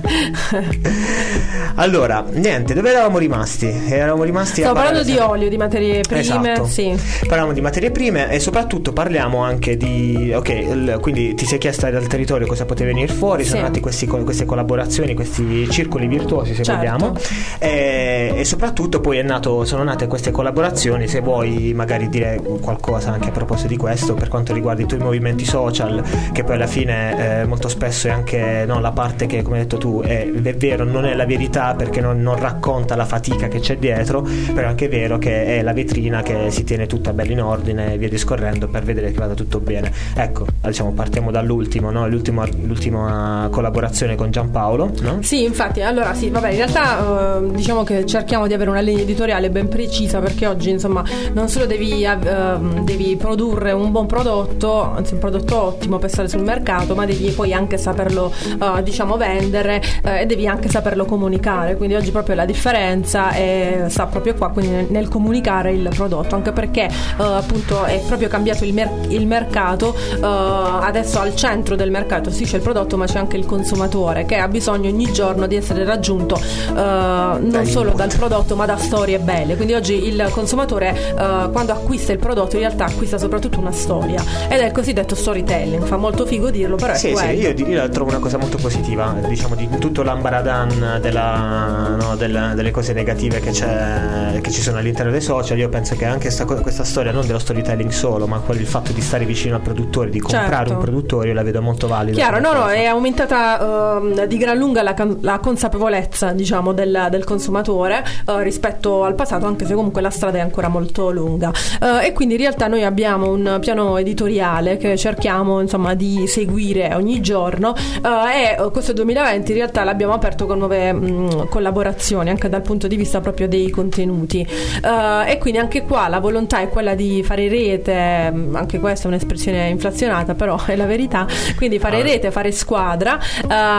[1.75, 6.19] Allora niente dove eravamo rimasti eravamo rimasti Stavo parlando di olio, di materie prime,
[6.53, 6.67] Esatto.
[6.67, 6.95] sì.
[7.27, 10.31] Parliamo di materie prime e soprattutto parliamo anche di.
[10.35, 13.61] Ok, il- quindi ti sei chiesta dal territorio cosa poteva venire fuori, sono Sì.
[13.63, 16.79] nati questi queste collaborazioni, questi circoli virtuosi, se Certo.
[16.79, 17.13] vogliamo.
[17.59, 21.07] E, e soprattutto poi è nato, sono nate queste collaborazioni.
[21.07, 24.99] Se vuoi magari dire qualcosa anche a proposito di questo, per quanto riguarda i tuoi
[24.99, 29.41] movimenti social, che poi alla fine eh, molto spesso è anche no, la parte che,
[29.41, 32.95] come hai detto tu, è, è vero, non è la verità perché non, non racconta
[32.95, 34.21] la fatica che c'è dietro,
[34.53, 37.93] però è anche vero che è la vetrina che si tiene tutta bella in ordine
[37.93, 39.91] e via discorrendo per vedere che vada tutto bene.
[40.15, 42.07] Ecco, diciamo, partiamo dall'ultimo, no?
[42.07, 45.17] L'ultimo- l'ultima collaborazione con Giampaolo, no?
[45.21, 49.01] Sì, infatti, allora sì, vabbè, in realtà eh, diciamo che cerchiamo di avere una linea
[49.03, 54.81] editoriale ben precisa perché oggi, insomma, non solo devi, ehm, devi produrre un buon prodotto,
[54.81, 59.15] anzi un prodotto ottimo per stare sul mercato, ma devi poi anche saperlo, eh, diciamo,
[59.17, 61.77] vendere eh, e devi anche saperlo comunicare.
[61.77, 66.35] Quindi oggi proprio la differenza è- sta proprio qua, quindi nel, nel comunicare il prodotto,
[66.35, 71.89] anche perché eh, appunto è proprio cambiato il, mer- il mercato, adesso al centro del
[71.91, 73.91] mercato sì c'è il prodotto, ma c'è anche il consumatore
[74.25, 78.77] che ha bisogno ogni giorno di essere raggiunto eh, non solo dal prodotto ma da
[78.77, 79.55] storie belle.
[79.55, 84.21] Quindi oggi il consumatore eh, quando acquista il prodotto in realtà acquista soprattutto una storia
[84.49, 85.83] ed è il cosiddetto storytelling.
[85.83, 87.39] Fa molto figo dirlo, però è Sì, sì, quello.
[87.39, 92.53] io, io la trovo una cosa molto positiva, diciamo, di tutto l'ambaradan della, no, della-
[92.53, 95.57] delle cose negative che, c'è, che ci sono all'interno dei social.
[95.57, 98.91] Io penso che anche sta questa storia, non dello storytelling solo, ma quello, il fatto
[98.91, 100.73] di stare vicino al produttore, di comprare Certo.
[100.73, 102.15] un produttore, io la vedo molto valida.
[102.15, 102.73] Chiaro, no, no, cosa.
[102.73, 103.59] è aumentata
[104.01, 109.45] ehm, di gran lunga la, la consapevolezza, diciamo, del, del consumatore eh, rispetto al passato,
[109.45, 111.51] anche se comunque la strada è ancora molto lunga.
[111.81, 116.93] Eh, e quindi in realtà noi abbiamo un piano editoriale che cerchiamo, insomma, di seguire
[116.95, 122.29] ogni giorno eh, e eh, questo 2020 in realtà l'abbiamo aperto con nuove mh, collaborazioni,
[122.29, 124.41] anche dal punto di vista proprio dei contenuti.
[124.41, 129.05] Eh, e quindi anche qua la volontà è quella di fare rete, mh, anche questa
[129.05, 132.01] è un'espressione inflazionata, però è la verità, quindi fare Ah.
[132.03, 133.19] rete, fare squadra.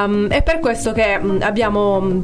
[0.03, 2.23] Ehm, è per questo che mh, abbiamo mh,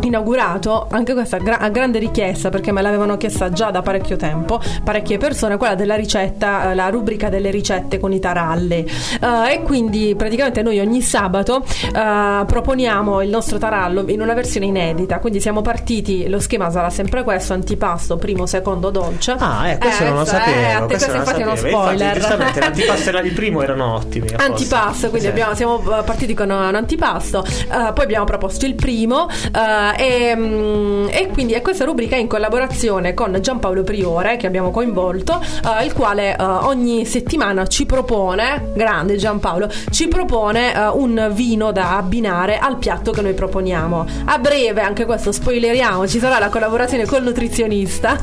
[0.00, 4.60] inaugurato anche questa gra- a grande richiesta perché me l'avevano chiesta già da parecchio tempo
[4.82, 8.84] parecchie persone quella della ricetta eh, la rubrica delle ricette con i taralli
[9.20, 11.62] Eh, e quindi praticamente noi ogni sabato
[11.94, 16.90] eh, proponiamo il nostro tarallo in una versione inedita quindi siamo partiti lo schema sarà
[16.90, 20.58] sempre questo antipasto primo secondo dolce Ah, eh, questo non lo sapevo.
[20.84, 21.76] eh, questo questo non lo infatti uno sapevo.
[21.76, 24.28] Infatti, spoiler giustamente, l'antipasto e il primo erano ottimi.
[24.36, 25.32] Antipasto, quindi Sì.
[25.32, 30.36] abbiamo- siamo eh, partiti con un antipasto, eh, poi abbiamo proposto il primo eh, e,
[30.36, 35.40] mm, e quindi è questa rubrica è in collaborazione con Giampaolo Priore che abbiamo coinvolto,
[35.40, 42.58] eh, il quale ogni settimana ci propone, grande Giampaolo, ci propone un vino da abbinare
[42.58, 44.06] al piatto che noi proponiamo.
[44.26, 48.18] A breve, anche questo spoileriamo, ci sarà la collaborazione col nutrizionista.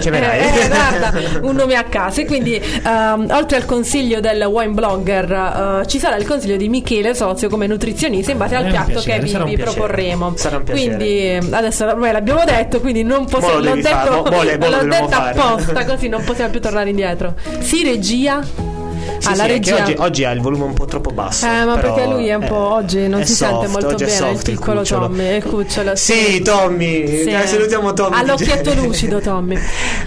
[0.00, 0.40] chiamerai?
[0.40, 2.20] Eh, eh, guarda, un nome a caso.
[2.20, 7.14] E quindi, ehm, oltre al consiglio del wine blogger, ci sarà il consiglio di Michele
[7.14, 10.32] Sozio come nutrizionista in base al piatto piacere, che vi, vi proporremo.
[10.36, 10.96] Sarà un piacere.
[10.96, 13.58] Quindi, eh, adesso ormai l'abbiamo detto, quindi non Mo possiamo.
[13.58, 16.90] L'ho devi fare, detto, mo- mo mo l'ho detto apposta, così non possiamo più tornare
[16.90, 17.34] indietro.
[17.60, 18.42] Sì, regia.
[19.24, 19.82] Sì, alla sì, anche regia.
[19.82, 21.46] oggi, oggi ha il volume un po' troppo basso.
[21.46, 23.88] Eh, ma perché lui è un po' eh, oggi non è si sente soft, molto
[23.88, 25.06] oggi è bene, il piccolo cucciolo.
[25.06, 25.96] Tommy, il cucciolo.
[25.96, 27.30] Sì, Tommy, Sì.
[27.30, 28.16] dai, salutiamo Tommy.
[28.16, 29.58] Ha l'occhietto lucido, Tommy.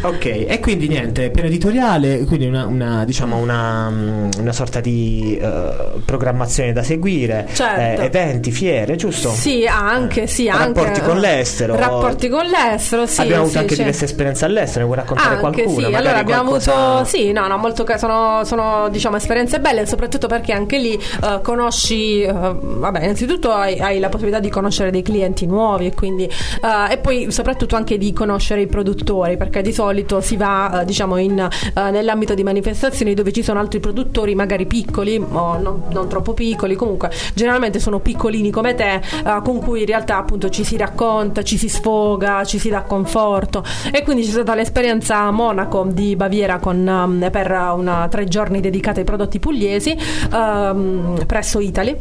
[0.02, 5.38] Ok, e quindi niente, piano editoriale, quindi una, una, diciamo una, mm, una sorta di
[5.42, 8.02] eh, programmazione da seguire, Certo.
[8.02, 9.30] eh, eventi, fiere, giusto?
[9.32, 10.80] Sì, anche, sì, anche.
[10.82, 11.76] Rapporti con l'estero.
[11.76, 13.22] Rapporti con l'estero, sì.
[13.22, 15.88] Abbiamo avuto sì, anche diverse esperienze all'estero, ne vuoi raccontare Anche qualcuna?
[15.88, 20.28] sì, allora abbiamo qualcosa- avuto sì, no, no, molto sono, sono diciamo esperienze belle, soprattutto
[20.28, 25.02] perché anche lì eh, conosci eh, vabbè, innanzitutto hai, hai la possibilità di conoscere dei
[25.02, 29.72] clienti nuovi e quindi eh, e poi soprattutto anche di conoscere i produttori, perché di
[29.72, 34.36] solito si va eh, diciamo in, eh, nell'ambito di manifestazioni dove ci sono altri produttori
[34.36, 39.02] magari piccoli o non, non troppo piccoli, comunque generalmente sono piccolini come te eh,
[39.44, 43.64] con cui in realtà appunto ci si racconta, ci si sfoga, ci si dà conforto.
[43.92, 48.60] E quindi c'è stata l'esperienza a Monaco di Baviera con, um, per una, tre giorni
[48.98, 49.96] dedicata ai prodotti pugliesi
[50.32, 51.96] um, presso Italy.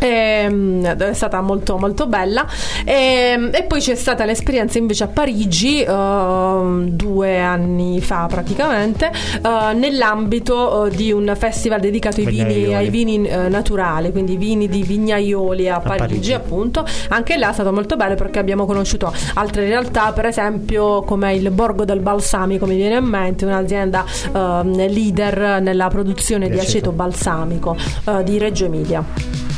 [0.00, 2.46] Ehm, è stata molto molto bella
[2.84, 9.74] Ehm, e, poi c'è stata l'esperienza invece a Parigi ehm, due anni fa praticamente eh,
[9.74, 14.82] nell'ambito eh, di un festival dedicato ai vini, ai vini eh, naturali quindi vini di
[14.82, 16.32] vignaioli a, Parigi, Parigi.
[16.32, 21.34] appunto anche là è stato molto bello perché abbiamo conosciuto altre realtà per esempio come
[21.34, 26.70] il Borgo del Balsamico mi viene in mente un'azienda leader nella produzione Di di aceto.
[26.70, 27.76] aceto balsamico
[28.24, 29.49] di Reggio Emilia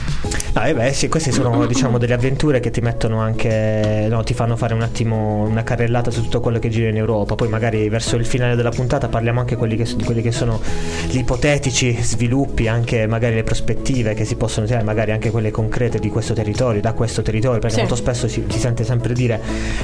[0.55, 4.35] Ah, eh beh, sì, queste sono diciamo delle avventure che ti mettono anche, no, ti
[4.35, 7.35] fanno fare un attimo una carrellata su tutto quello che gira in Europa.
[7.37, 10.61] Poi magari verso il finale della puntata parliamo anche quelli che- di quelli che sono
[11.09, 15.99] gli ipotetici sviluppi, anche magari le prospettive che si possono tirare, magari anche quelle concrete
[15.99, 17.81] di questo territorio, da questo territorio, perché Sì.
[17.81, 19.41] molto spesso si, si sente sempre dire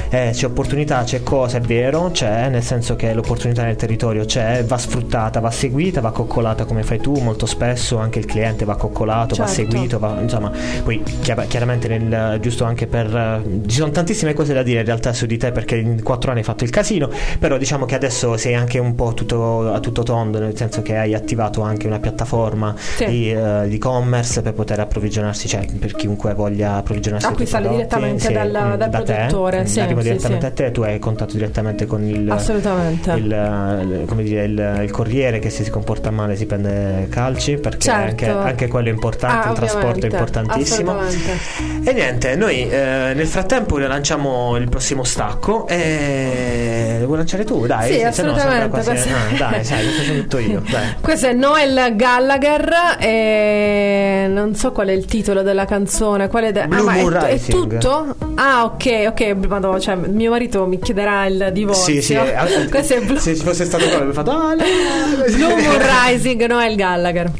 [0.09, 4.63] eh, c'è opportunità, c'è cosa, è vero, c'è, nel senso che l'opportunità nel territorio c'è,
[4.65, 8.75] va sfruttata, va seguita, va coccolata come fai tu, molto spesso anche il cliente va
[8.75, 9.51] coccolato, va Certo.
[9.71, 14.63] seguito, va- insomma, poi chiar- chiaramente nel, giusto anche per ci sono tantissime cose da
[14.63, 17.57] dire in realtà su di te perché in quattro anni hai fatto il casino, però
[17.57, 21.13] diciamo che adesso sei anche un po' tutto, a tutto tondo, nel senso che hai
[21.13, 23.05] attivato anche una piattaforma Sì.
[23.05, 23.35] di,
[23.67, 28.89] di e-commerce per poter approvvigionarsi, cioè per chiunque voglia approvvigionarsi prodotti, direttamente dal- mm, dal
[28.89, 30.51] da te, produttore, mm, sì, arrivo sì, direttamente sì.
[30.51, 35.39] a te, tu hai contatto direttamente con il assolutamente il, come dire, il, il corriere
[35.39, 38.09] che se si comporta male si prende calci perché Certo.
[38.09, 40.17] anche, anche quello è importante, Ah, il trasporto è ovviamente,
[40.49, 41.37] assolutamente.
[41.83, 47.65] E niente, noi eh, nel frattempo lanciamo il prossimo stacco e vuoi lanciare tu?
[47.65, 49.09] Dai, Sì, se no sembra assolutamente, quasi- questo-
[49.45, 50.61] ah, dai, sai, lo faccio tutto io.
[50.69, 50.85] Dai.
[51.01, 56.27] Questo è Noel Gallagher e non so qual è il titolo della canzone.
[56.27, 57.79] Qual è, de- Blue è, Moon è Rising.
[57.79, 58.15] tutto?
[58.35, 59.35] Ah, ok, ok.
[59.47, 61.93] Madonna, cioè, mio marito mi chiederà il divorzio.
[61.95, 64.55] Sì, sì, eh, Questo è Blue, se ci fosse stato quello, avrei fatto ah.
[64.55, 67.31] Blue Moon Rising, Noel Gallagher.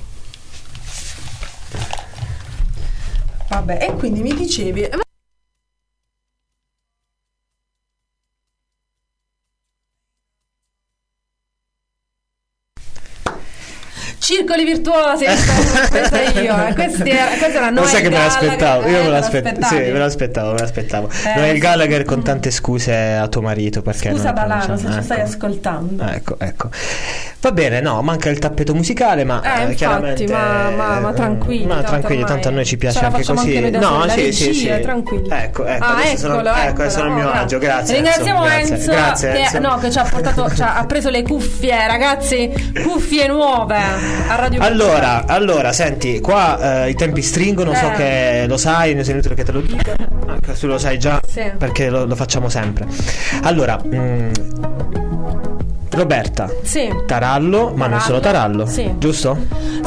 [3.49, 4.88] Vabbè, e quindi mi dicevi.
[14.29, 15.25] Circoli virtuosi,
[15.89, 16.67] questa io.
[16.67, 16.73] eh.
[16.75, 19.65] Questi era, questo era Lo Noel sai che me l'aspettavo, io Eh, me te l'aspettavo,
[19.65, 21.09] sì, me l'aspettavo, me l'aspettavo.
[21.25, 21.59] Eh, Noel sì.
[21.59, 25.01] Gallagher con tante scuse a tuo marito perché Scusa non Dalano se ci ecco.
[25.01, 26.03] stai ascoltando.
[26.05, 26.69] Ecco, ecco.
[27.41, 31.09] Va bene, no, manca il tappeto musicale, ma Eh, eh, infatti, chiaramente ma- ma- ma
[31.09, 33.55] eh, tranquilli, Ma tranquilli, tanto a noi ci piace anche così.
[33.57, 34.81] anche no, soli, la sì, sì, regia, sì.
[34.81, 35.29] tranquilli.
[35.31, 37.39] Ecco, ecco, Ah, adesso sono, eccolo, ecco, adesso sono il mio eccolo.
[37.41, 37.95] agio, grazie.
[37.95, 39.59] Ringraziamo Enzo, Grazie, che, Enzo.
[39.59, 42.51] no, che ci ha portato, ci ha preso le cuffie, ragazzi,
[42.83, 43.77] cuffie nuove
[44.27, 47.95] a Radio Allora, allora, senti, qua eh, i tempi stringono, so Eh.
[47.95, 49.93] che lo sai, non è inutile che te lo dica.
[50.27, 51.51] Anche se tu lo sai già, Sì.
[51.58, 52.86] perché lo, lo facciamo sempre.
[53.43, 54.32] Allora, mm,
[55.91, 56.88] Roberta, Sì.
[57.06, 58.93] Tarallo, ma non solo Tarallo, Sì.
[58.97, 59.38] giusto?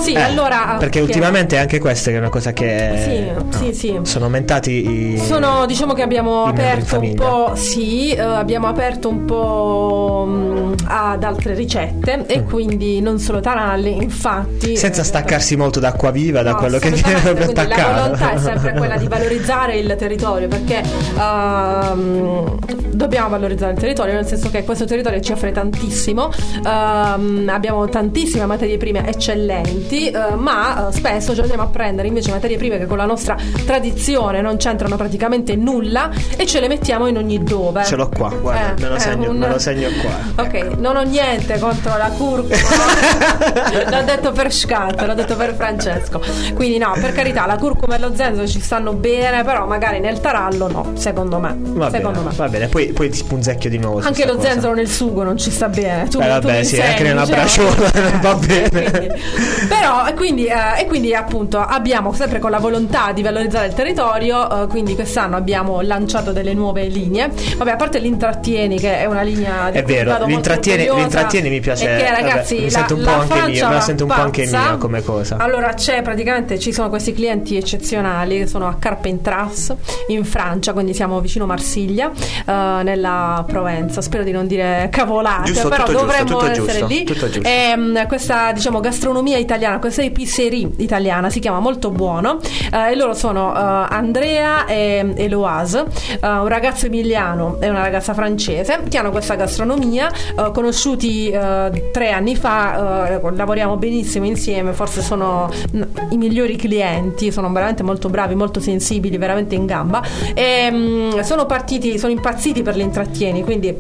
[0.01, 3.99] Sì, Eh, allora Perché che- ultimamente anche questa è una cosa che Sì, sì, sì.
[4.03, 9.25] sono aumentati i Sono, diciamo che abbiamo aperto un po', sì, eh, abbiamo aperto un
[9.25, 14.71] po' mh, ad altre ricette e quindi non solo taralli, infatti.
[14.73, 14.75] Mm.
[14.75, 17.13] senza eh, staccarsi molto da acqua viva da No, quello che viene
[17.45, 17.81] attaccato.
[17.93, 20.83] La volontà è sempre quella di valorizzare il territorio perché
[21.19, 22.59] ehm,
[22.93, 28.47] dobbiamo valorizzare il territorio nel senso che questo territorio ci offre tantissimo, ehm, abbiamo tantissime
[28.47, 32.87] materie prime eccellenti, eh, ma eh, spesso ci andiamo a prendere invece materie prime che
[32.87, 37.85] con la nostra tradizione non c'entrano praticamente nulla e ce le mettiamo in ogni dove.
[37.85, 40.45] Ce l'ho qua, guarda, Eh, me, lo è segno, un- me lo segno qua.
[40.45, 42.57] Ok, non ho niente contro la curcuma,
[43.91, 46.21] l'ho detto per Scatto, l'ho detto per Francesco.
[46.55, 50.21] Quindi no, per carità, la curcuma e lo zenzero ci stanno bene, però magari nel
[50.21, 51.57] tarallo no, secondo me.
[51.59, 52.37] Va secondo bene, me.
[52.37, 54.01] va bene, poi, poi ti punzecchio di nuovo.
[54.01, 54.49] Anche lo cosa.
[54.51, 55.82] zenzero nel sugo non ci sta bene.
[55.83, 56.09] Bene.
[56.09, 58.71] Tu, Beh, tu vabbè, mi sì, insegni, anche nella braciona eh, va bene.
[58.91, 59.21] quindi-
[59.69, 63.75] però, e quindi, eh, e quindi appunto abbiamo sempre con la volontà di valorizzare il
[63.75, 67.31] territorio, eh, quindi quest'anno abbiamo lanciato delle nuove linee.
[67.57, 71.85] Vabbè, a parte l'intrattieni, che è una linea di È vero, l'intrattieni- l'intrattieni mi piace,
[71.85, 73.81] E che vabbè, ragazzi, mi la, sento un po' la anche Francia mia, me la
[73.81, 75.37] sento un po' anche mia come cosa.
[75.39, 79.75] Allora c'è praticamente, ci sono questi clienti eccezionali che sono a Carpentras
[80.09, 82.11] in Francia, quindi siamo vicino Marsiglia,
[82.47, 84.01] eh, nella Provenza.
[84.01, 87.05] Spero di non dire cavolate, Giusto, però tutto giusto, dovremmo tutto essere giusto, lì.
[87.05, 87.49] giusto.
[87.49, 92.39] Ehm, questa diciamo gastronomia italiana, questa epicerie italiana si chiama molto buono.
[92.73, 95.87] eh, e loro sono eh, Andrea e Eloise,
[96.21, 101.91] eh, un ragazzo emiliano e una ragazza francese che hanno questa gastronomia, eh, conosciuti eh,
[101.93, 107.83] tre anni fa, eh, lavoriamo benissimo insieme, forse sono mm, i migliori clienti, sono veramente
[107.83, 110.03] molto bravi, molto sensibili, veramente in gamba.
[110.35, 113.77] E, mm, sono partiti, sono impazziti per gli intrattieni, quindi eh,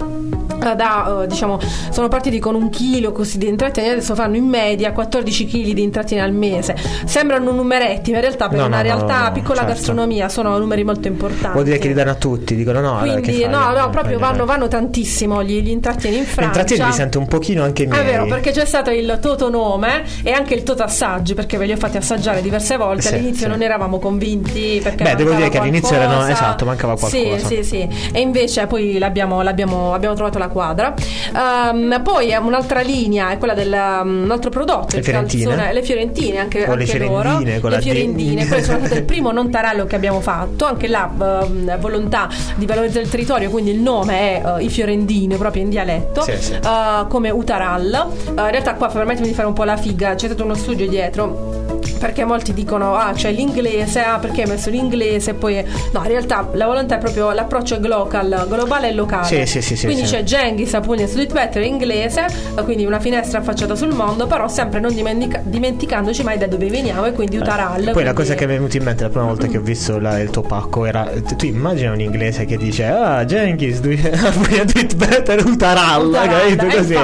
[0.74, 1.58] da, eh, diciamo,
[1.90, 5.82] sono partiti con un chilo così di intrattieni, adesso fanno in media 14 kg di
[5.82, 6.76] intrattieni al mese.
[7.04, 9.72] Sembrano numeretti, ma in realtà per No, una no, realtà no, piccola certo.
[9.74, 11.52] gastronomia sono numeri molto importanti.
[11.52, 13.50] Vuol dire che li danno a tutti, dicono no, allora Quindi, fai?
[13.50, 14.46] no, no, Eh, proprio eh, vanno, eh.
[14.46, 16.44] vanno tantissimo gli, gli intrattieni in Francia.
[16.60, 18.00] Intrattieni mi sento un pochino anche miei.
[18.00, 21.66] È vero, perché c'è stato il Toto Nome e anche il Toto Assaggi, perché ve
[21.66, 23.02] li ho fatti assaggiare diverse volte.
[23.02, 23.48] Sì, all'inizio sì.
[23.50, 24.80] non eravamo convinti.
[24.82, 27.38] Perché Beh, devo dire che all'inizio erano- esatto, mancava qualcosa.
[27.46, 27.88] Sì, sì, sì.
[28.12, 30.94] E invece poi l'abbiamo, l'abbiamo- abbiamo trovato la quadra.
[31.34, 35.72] Ehm, poi un'altra linea è quella del um, un altro prodotto, Le fiorentine?
[35.72, 37.20] le fiorentine, anche, O le anche loro.
[37.22, 37.84] fiorentine con le la D.
[37.84, 40.64] fiorentine, quelle sono state il primo non tarallo che abbiamo fatto.
[40.66, 45.36] Anche là, ehm, volontà di valorizzare il territorio, quindi il nome è eh, i fiorentini,
[45.36, 46.52] proprio in dialetto Sì, sì.
[46.54, 48.06] uh, come Utaral.
[48.26, 50.86] Uh, in realtà qua permettimi di fare un po' la figa, c'è stato uno studio
[50.88, 51.71] dietro.
[52.02, 55.34] Perché molti dicono, ah, c'è l'inglese, ah, perché hai messo l'inglese?
[55.34, 59.24] Poi, no, in realtà la volontà è proprio l'approccio è global, globale e locale.
[59.24, 60.14] Sì, sì, sì, sì, quindi sì.
[60.16, 62.26] c'è Genghis, Apugna e Sweet Better in inglese,
[62.58, 66.66] eh, quindi una finestra affacciata sul mondo, però sempre non dimentica- dimenticandoci mai da dove
[66.68, 67.76] veniamo e quindi Utaral.
[67.76, 69.62] Poi la quindi- cosa che mi è venuta in mente la prima volta che ho
[69.62, 73.90] visto la- il tuo pacco era tu immagina un inglese che dice ah you do
[73.90, 76.94] it better Utaral, capito eh, così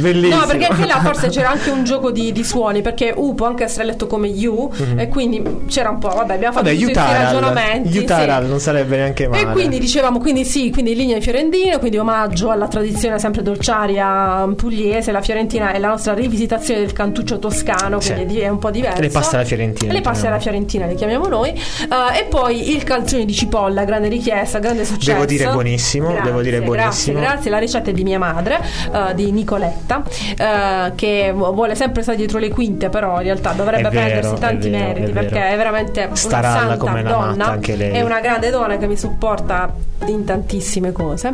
[0.00, 3.34] bellissimo No, perché anche là forse c'era anche un gioco di, di suoni, perché U
[3.34, 4.47] può anche essere letto come U,
[4.96, 7.98] e quindi c'era un po', vabbè, abbiamo fatto vabbè tutti Utaral ragionamenti.
[7.98, 8.48] Utaral sì.
[8.50, 12.50] non sarebbe neanche male E quindi dicevamo, quindi sì, quindi linea di Fiorentino, quindi omaggio
[12.50, 18.14] alla tradizione sempre dolciaria pugliese, la Fiorentina è la nostra rivisitazione del cantuccio toscano, Sì.
[18.14, 19.00] quindi è un po' diverso.
[19.00, 21.50] Le paste alla fiorentina, Le paste alla Fiorentina le chiamiamo noi.
[21.50, 25.12] Eh, e poi il calzone di cipolla, grande richiesta, grande successo.
[25.12, 27.18] Devo dire buonissimo, Grazie, devo dire buonissimo.
[27.18, 27.50] Grazie, grazie.
[27.50, 28.60] La ricetta è di mia madre,
[28.92, 30.02] eh, di Nicoletta,
[30.36, 34.86] eh, che vuole sempre stare dietro le quinte, però in realtà dovrebbe prendersi tanti vero,
[34.86, 37.58] meriti è perché è veramente Staralla una santa come una donna.
[37.60, 39.72] È una grande donna che mi supporta
[40.06, 41.28] in tantissime cose.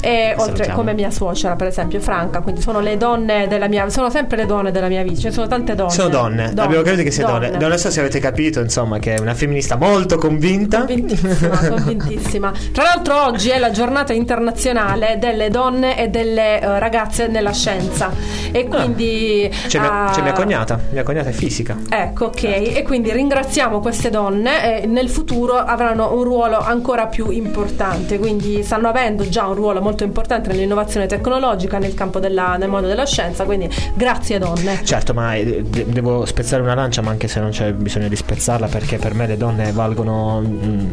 [0.00, 0.74] E oltre Salutiamo.
[0.74, 4.46] come mia suocera, per esempio, Franca, quindi sono le donne della mia sono sempre le
[4.46, 5.90] donne della mia vita, ci sono tante donne.
[5.90, 7.50] sono donne, abbiamo capito che sei donne.
[7.50, 10.84] Non so se avete capito, insomma, che è una femminista molto convinta.
[10.84, 12.52] Convintissima, convintissima.
[12.72, 18.10] Tra l'altro oggi è la giornata internazionale delle donne e delle eh, ragazze nella scienza
[18.52, 21.76] e quindi C'è mia, ah, c'è mia cognata, mia cognata è fisica.
[21.88, 22.76] Ecco, ok.
[22.76, 28.18] E quindi ringraziamo queste donne e nel futuro avranno un ruolo ancora più importante.
[28.18, 32.86] Quindi stanno avendo già un ruolo molto importante nell'innovazione tecnologica nel campo della, nel mondo
[32.88, 33.44] della scienza.
[33.44, 34.80] Quindi grazie donne.
[34.84, 38.16] Certo, ma eh, de- devo spezzare una lancia, ma anche se non c'è bisogno di
[38.16, 40.92] spezzarla, perché per me le donne valgono, mm,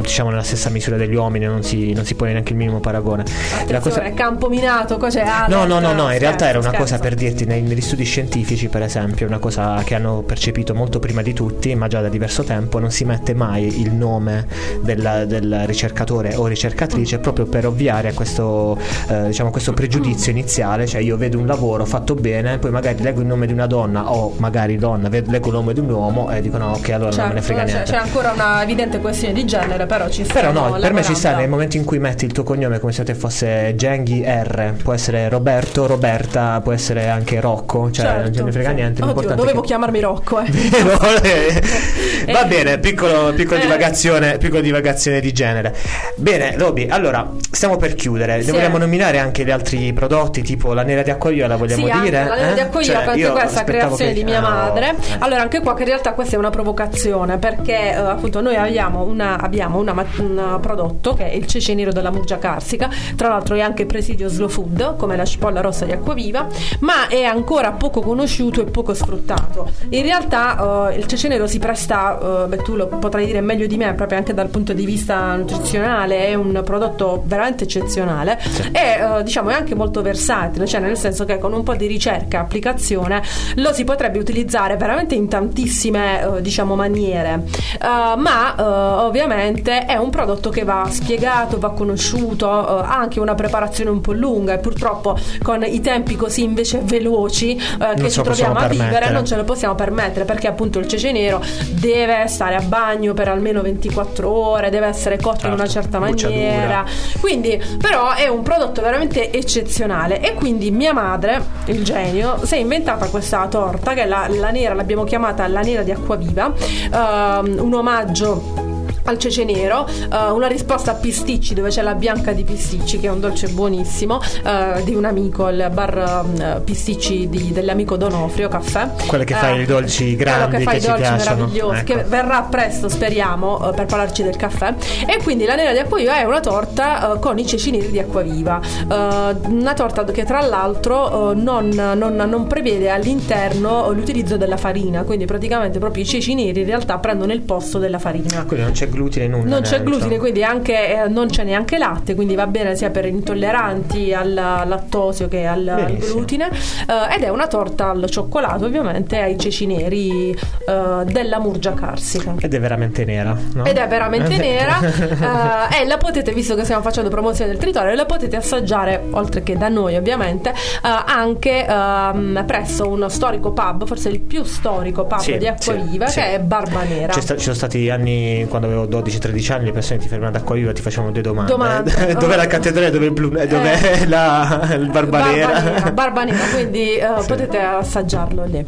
[0.00, 3.24] diciamo, nella stessa misura degli uomini, non si, non si pone neanche il minimo paragone.
[3.68, 5.20] La cosa- Attenzione, campo minato, cos'è?
[5.22, 8.04] Ah, No, no, no, no, in realtà era una cosa per dirti, nei- negli studi
[8.04, 12.08] scientifici per esempio, una cosa che hanno percepito molto prima di tutti, ma già da
[12.08, 14.46] diverso tempo, non si mette mai il nome
[14.82, 18.78] della- del ricercatore o ricercatrice proprio per ovviare a questo,
[19.08, 23.20] eh, diciamo, questo pregiudizio iniziale, cioè io vedo un lavoro fatto bene, poi magari leggo
[23.20, 26.30] il nome di una donna o magari donna, ved- leggo il nome di un uomo
[26.30, 27.90] e dicono "Ah, ok allora non me ne Certo, frega niente.
[27.90, 30.34] c'è ancora una evidente questione di genere, però ci sta.
[30.34, 32.92] Però no, per me ci sta nel momento in cui metti il tuo cognome come
[32.92, 38.32] se te fosse Genghi R, può essere Roberto, Roberta, può essere anche Rocco, cioè non
[38.34, 39.02] ce ne frega niente.
[39.02, 40.50] Certo, Oddio, dovevo che- chiamarmi Rocco, eh.
[41.22, 43.62] Eh, Va bene, piccolo, piccola Eh.
[43.62, 45.74] divagazione, piccola divagazione di genere.
[46.16, 48.42] Bene, Roby, allora stiamo per chiudere.
[48.42, 48.50] Sì.
[48.50, 52.24] Vogliamo nominare anche gli altri prodotti, tipo la nera di accoglio, vogliamo sì, dire?
[52.24, 52.54] la neve eh?
[52.54, 54.94] di accogliere, Cioè, anche questa creazione che- di mia ah, madre.
[55.18, 59.02] Allora, anche qua che in realtà questa è una provocazione perché eh, appunto noi abbiamo,
[59.02, 63.54] una, abbiamo una un prodotto che è il cece nero della Murgia Carsica, tra l'altro
[63.56, 66.46] è anche presidio slow food come la cipolla rossa di Acquaviva,
[66.80, 69.70] ma è ancora poco conosciuto e poco sfruttato.
[69.90, 73.40] In realtà ma uh, il cece nero si presta, uh, beh, tu lo potrai dire
[73.40, 78.38] meglio di me, proprio anche dal punto di vista nutrizionale, è un prodotto veramente eccezionale
[78.40, 78.70] sì.
[78.72, 81.86] e uh, diciamo è anche molto versatile, cioè nel senso che con un po' di
[81.86, 83.22] ricerca e applicazione
[83.56, 87.44] lo si potrebbe utilizzare veramente in tantissime diciamo maniere,
[87.80, 94.00] ma ovviamente è un prodotto che va spiegato, va conosciuto, ha anche una preparazione un
[94.00, 97.56] po' lunga e purtroppo con i tempi così invece veloci
[97.96, 101.42] che ci troviamo a vivere non ce lo possiamo permettere perché appunto il cece nero
[101.72, 105.90] deve stare a bagno per almeno 24 ore, deve essere cotto certo, in una certo,
[105.90, 106.84] certa maniera.
[107.20, 110.22] Quindi, però, è un prodotto veramente eccezionale.
[110.22, 114.50] E quindi mia madre, il genio, si è inventata questa torta che è la, la
[114.50, 118.68] nera, l'abbiamo chiamata la nera di acquaviva, uh, un omaggio
[119.04, 123.06] al cece nero, uh, una risposta a pisticci dove c'è la bianca di pisticci che
[123.06, 128.48] è un dolce buonissimo uh, di un amico, il bar uh, pisticci di, dell'amico Donofrio
[128.48, 128.90] Caffè.
[129.06, 131.94] Quello che fa i dolci grandi che, fa che i dolci meravigliosi ecco.
[131.94, 134.74] che verrà presto speriamo per parlarci del caffè
[135.06, 138.60] e quindi la nera di acquaviva è una torta con i ceci neri di acquaviva
[138.88, 145.78] una torta che tra l'altro non, non, non, prevede all'interno l'utilizzo della farina quindi praticamente
[145.78, 148.99] proprio i ceci neri in realtà prendono il posto della farina quindi non c'è glutine
[149.08, 149.48] nulla.
[149.48, 150.20] Non c'è glutine, diciamo.
[150.20, 155.28] quindi anche, eh, non c'è neanche latte, quindi va bene sia per intolleranti al lattosio
[155.28, 156.48] che al, al glutine.
[156.48, 160.30] Uh, ed è una torta al cioccolato, ovviamente, ai ceci neri
[160.66, 162.34] uh, della Murgia Carsica.
[162.38, 163.36] Ed è veramente nera.
[163.54, 163.64] No?
[163.64, 164.78] Ed è veramente nera.
[164.80, 169.42] Uh, e la potete, visto che stiamo facendo promozione del territorio, la potete assaggiare, oltre
[169.42, 175.18] che da noi, ovviamente, anche um, presso uno storico pub, forse il più storico pub
[175.18, 176.32] sì, di Acquaviva, sì, che sì.
[176.34, 177.12] è Barba Nera.
[177.12, 180.54] Sta, ci sono stati anni quando avevo 12-13 anni le persone ti fermavano ad acqua
[180.56, 181.50] viva ti facevano due domande.
[181.50, 182.14] domande.
[182.18, 185.46] dov'è la cattedrale, dov'è il, blu, eh, dov'è la, il Barbanera?
[185.46, 187.26] Barbanera, Barbanera quindi uh, sì.
[187.26, 188.64] potete assaggiarlo lì.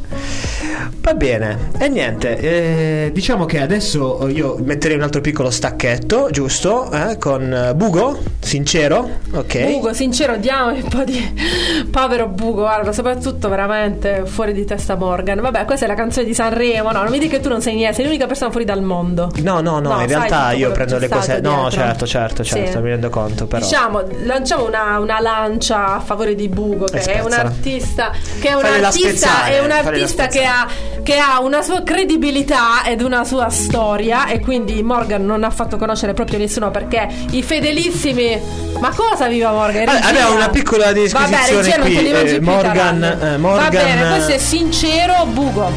[1.00, 6.90] Va bene, e niente, eh, diciamo che adesso io metterei un altro piccolo stacchetto, giusto?
[6.92, 9.72] Eh, con Bugo, sincero, ok?
[9.72, 15.40] Bugo, sincero, diamo un po' di povero Bugo, guarda, soprattutto veramente fuori di testa Morgan.
[15.40, 17.74] Vabbè, questa è la canzone di Sanremo, no, non mi dici che tu non sei
[17.74, 19.30] niente, sei l'unica persona fuori dal mondo.
[19.42, 21.40] No, no, no, no in realtà io prendo le cose.
[21.40, 22.78] No, certo, certo, certo, sì.
[22.78, 23.46] mi rendo conto.
[23.46, 23.64] Però.
[23.64, 28.10] Diciamo, lanciamo una, una lancia a favore di Bugo, che è un artista.
[28.40, 30.66] Che è un Fare artista, è un artista che ha,
[31.02, 34.26] che ha una sua credibilità ed una sua storia.
[34.26, 38.40] E quindi Morgan non ha fatto conoscere proprio nessuno perché i fedelissimi.
[38.78, 39.88] Ma cosa viva Morgan?
[39.88, 42.10] Allora, abbiamo una piccola disquisizione Vabbè, qui.
[42.10, 43.62] Eh, Morgan, eh, Morgan.
[43.64, 45.70] Va bene, questo è sincero Bugo.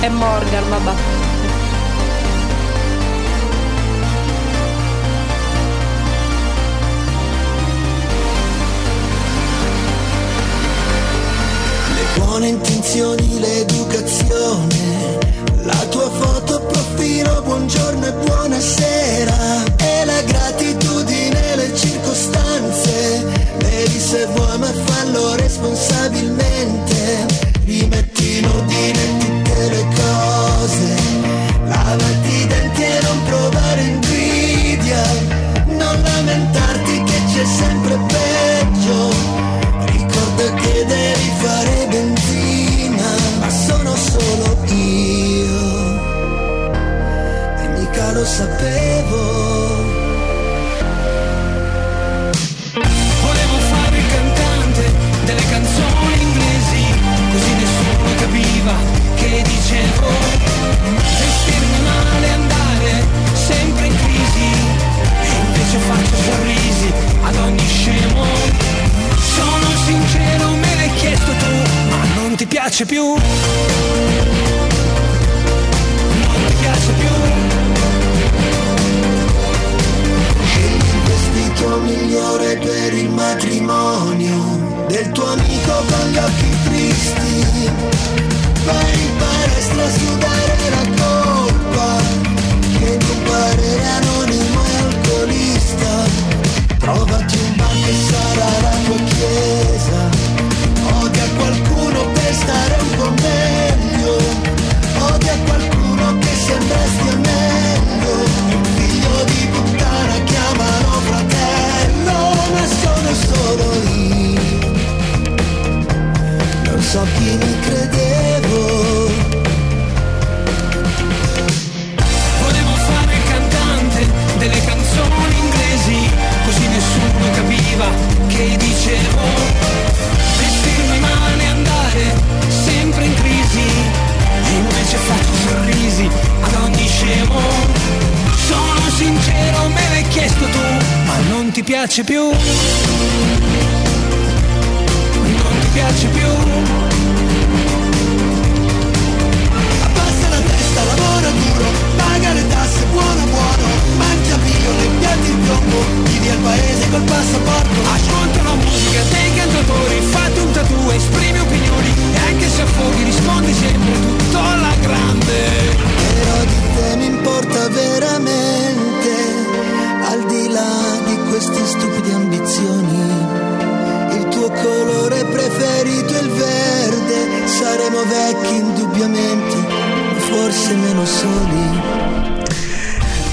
[0.00, 1.29] E Morgan, vabbè.
[12.40, 15.18] Buone intenzioni, l'educazione,
[15.62, 23.24] la tua foto profilo, buongiorno e buonasera, e la gratitudine, le circostanze,
[23.58, 27.26] le se vuoi ma fallo responsabilmente,
[27.66, 29.29] rimetti in ordine
[72.50, 73.04] piace più.
[73.04, 73.20] Non
[76.48, 77.14] ti piace più.
[80.58, 87.70] Il vestito migliore per il matrimonio del tuo amico con gli occhi tristi.
[88.64, 91.09] Vai in palestra a sudare la colpa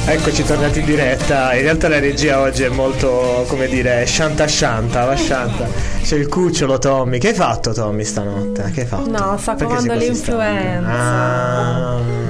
[0.10, 1.53] Eccoci tornati in diretta.
[1.53, 5.68] In realtà la regia oggi è molto, come dire, shanta shanta, va shanta.
[6.01, 7.18] C'è il cucciolo Tommy.
[7.18, 8.72] Che hai fatto Tommy stanotte?
[8.74, 9.10] Che hai fatto?
[9.10, 10.89] No, sta così l'influenza.
[10.89, 12.26] stanco?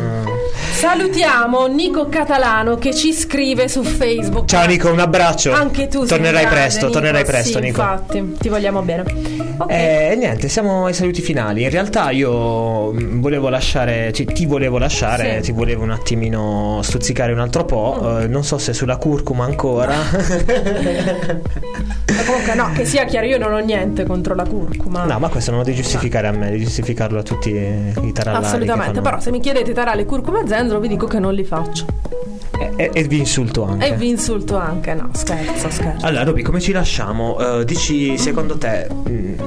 [0.71, 4.45] Salutiamo Nico Catalano che ci scrive su Facebook.
[4.45, 4.57] Ah.
[4.57, 5.51] Ciao Nico, un abbraccio.
[5.51, 6.91] Anche tu Tornerai grande, presto, Nico.
[6.93, 7.82] tornerai presto Sì, Nico.
[7.82, 9.47] Infatti, ti vogliamo bene.
[9.58, 9.72] Ok.
[9.72, 11.64] Eh, E niente, siamo ai saluti finali.
[11.64, 15.38] In realtà io mm, volevo lasciare, cioè, ti volevo lasciare, Sì.
[15.38, 15.41] Mm.
[15.41, 18.20] ti volevo un attimino stuzzicare un altro po'.
[18.20, 19.95] eh, non so se sulla curcuma ancora.
[22.08, 25.03] Ma Comunque, no, che sia chiaro, io non ho niente contro la curcuma.
[25.03, 28.45] no, ma questo non lo devi giustificare a me, devi giustificarlo a tutti i tarallari.
[28.45, 31.43] Assolutamente, fanno- però se mi chiedete tarale curcuma e zenzero vi dico che non li
[31.43, 31.86] faccio.
[32.76, 33.88] E, e- vi insulto anche.
[33.88, 36.05] E vi insulto anche, no, scherzo, scherzo.
[36.05, 37.60] Allora, Roby, come ci lasciamo?
[37.60, 39.47] Eh, dici, secondo te, mh,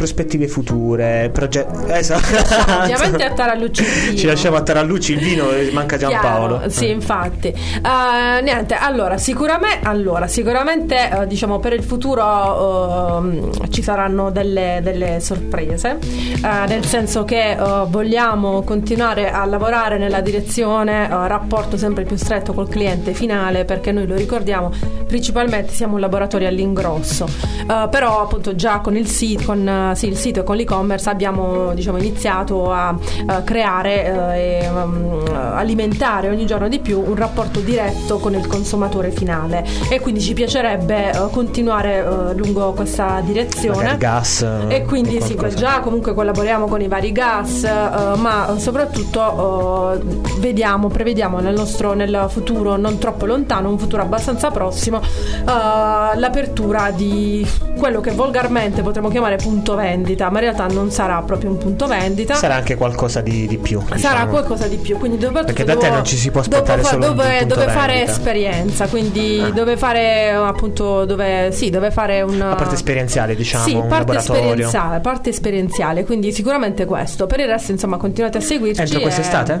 [0.00, 1.92] prospettive future, progetti...
[1.92, 2.80] Esatto.
[2.80, 4.16] Ovviamente a Tarallucci.
[4.16, 6.56] Ci lasciamo a Tarallucci il vino manca Giampaolo.
[6.56, 6.92] Chiaro, Sì, Eh.
[6.92, 7.48] infatti.
[7.48, 14.80] Eh, niente, allora, sicuramente, allora, sicuramente eh, diciamo per il futuro ehm, ci saranno delle,
[14.82, 15.98] delle sorprese,
[16.40, 17.56] nel senso che
[17.88, 24.06] vogliamo continuare a lavorare nella direzione rapporto sempre più stretto col cliente finale, perché noi
[24.06, 24.72] lo ricordiamo,
[25.06, 27.28] principalmente siamo un laboratorio all'ingrosso.
[27.66, 31.98] Però appunto già con il sito, con, sì, il sito e con l'e-commerce abbiamo diciamo,
[31.98, 38.18] iniziato a eh, creare eh, e um, alimentare ogni giorno di più un rapporto diretto
[38.18, 43.96] con il consumatore finale e quindi ci piacerebbe eh, continuare eh, lungo questa direzione.
[43.98, 44.46] Gas.
[44.68, 50.00] E quindi sì, già comunque collaboriamo con i vari gas, eh, ma soprattutto eh,
[50.38, 55.00] vediamo, prevediamo nel nostro nel futuro non troppo lontano, un futuro abbastanza prossimo,
[55.44, 61.50] l'apertura di quello che volgarmente potremmo chiamare punto vendita, ma in realtà non sarà proprio
[61.50, 62.34] un punto vendita.
[62.34, 63.80] Sarà anche qualcosa di, di più.
[63.80, 64.30] Sarà diciamo.
[64.30, 67.10] qualcosa di più, quindi dove, Perché da te non ci si può aspettare dove, solo
[67.10, 69.50] un dove, punto dove fare esperienza, quindi Ah.
[69.50, 74.40] dove fare appunto dove sì, dove fare un La parte esperienziale, diciamo, sì, parte laboratorio.
[74.42, 77.26] esperienziale, parte esperienziale, quindi sicuramente questo.
[77.26, 78.80] Per il resto, insomma, continuate a seguirci.
[78.82, 79.60] Entro e- quest'estate?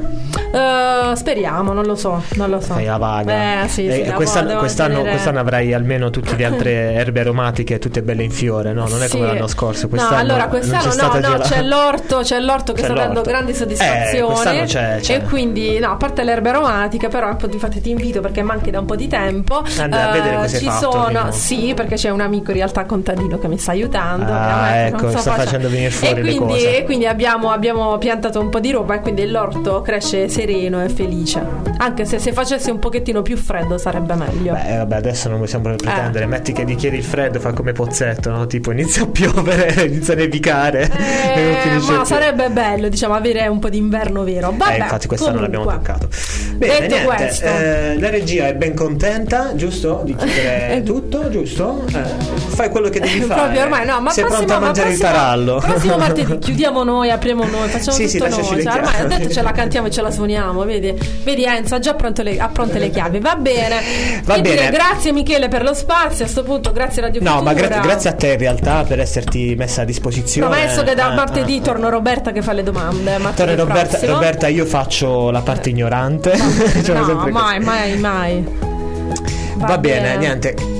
[0.52, 2.74] Eh, speriamo, non lo so, non lo so.
[2.74, 3.64] Fai la vaga.
[3.64, 8.02] Eh, sì, E sì, quest'anno, quest'anno, quest'anno avrai almeno tutte le altre erbe aromatiche, tutte
[8.02, 8.86] belle in fiore, no?
[8.88, 9.32] Non è come Sì.
[9.34, 9.88] l'anno scorso.
[9.90, 13.14] No, Quest'anno allora quest'anno no, no, gela- c'è l'orto, c'è l'orto che C'è sta dando
[13.14, 13.30] l'orto.
[13.30, 14.26] grandi Eh, soddisfazioni.
[14.32, 15.14] quest'anno c'è- c'è.
[15.14, 18.70] E quindi, no, a parte le erbe aromatiche, però appunto, infatti ti invito perché manchi
[18.70, 19.62] da un po' di tempo.
[19.78, 22.84] Andai a vedere cosa hai ci fatto, sono, sì, perché c'è un amico in realtà
[22.84, 24.32] contadino che mi sta aiutando.
[24.32, 26.64] Ah, ecco, sta facendo- facendo venire fuori e quindi.
[26.64, 30.88] E quindi abbiamo, abbiamo piantato un po' di roba e quindi l'orto cresce sereno e
[30.88, 31.42] felice.
[31.78, 34.52] Anche se se facesse un pochettino più freddo sarebbe meglio.
[34.52, 36.26] Beh, vabbè, adesso non possiamo pretendere.
[36.26, 38.46] Metti che ti chiedi il freddo, fa come Pozzetto, no?
[38.46, 40.90] Tipo inizia a piovere, inizia a nevicare.
[40.90, 44.52] Eh, ma sarebbe bello, diciamo, avere un po' di inverno vero.
[44.56, 45.92] Vabbè, eh, infatti quest'anno l'abbiamo comunque.
[45.92, 46.08] toccato.
[46.60, 47.38] Bene, Detto niente,
[47.94, 50.02] eh, la regia è ben contenta, giusto?
[50.04, 51.86] Di chiudere tutto, giusto?
[51.88, 52.02] Eh,
[52.48, 53.40] fai quello che devi fare.
[53.40, 55.56] Proprio ormai no, ma Sei prossimo, pronta a ma mangiare prossimo, il tarallo.
[55.58, 58.62] Prossimo martedì chiudiamo noi, apriamo noi, facciamo Sì, sì, tutto lasciaci noi.
[58.62, 60.94] Cioè, ormai ha detto ce la cantiamo e ce la suoniamo, vedi?
[61.24, 63.20] Vedi Enzo, ha già pronto le, ha pronte le chiavi.
[63.20, 63.80] Va bene.
[64.24, 64.54] Va bene.
[64.56, 66.26] dire, grazie Michele per lo spazio.
[66.26, 69.54] A sto punto, grazie Radio No, ma gra- grazie a te in realtà per esserti
[69.56, 70.46] messa a disposizione.
[70.54, 71.60] Promesso che da Eh, martedì eh.
[71.62, 73.12] torno Roberta che fa le domande.
[73.12, 74.12] Torna martedì Roberta, prossimo.
[74.12, 76.48] Roberta, io faccio la parte ignorante.
[76.72, 78.44] Diciamo no, mai, mai, mai.
[79.56, 80.79] Va, bene, niente.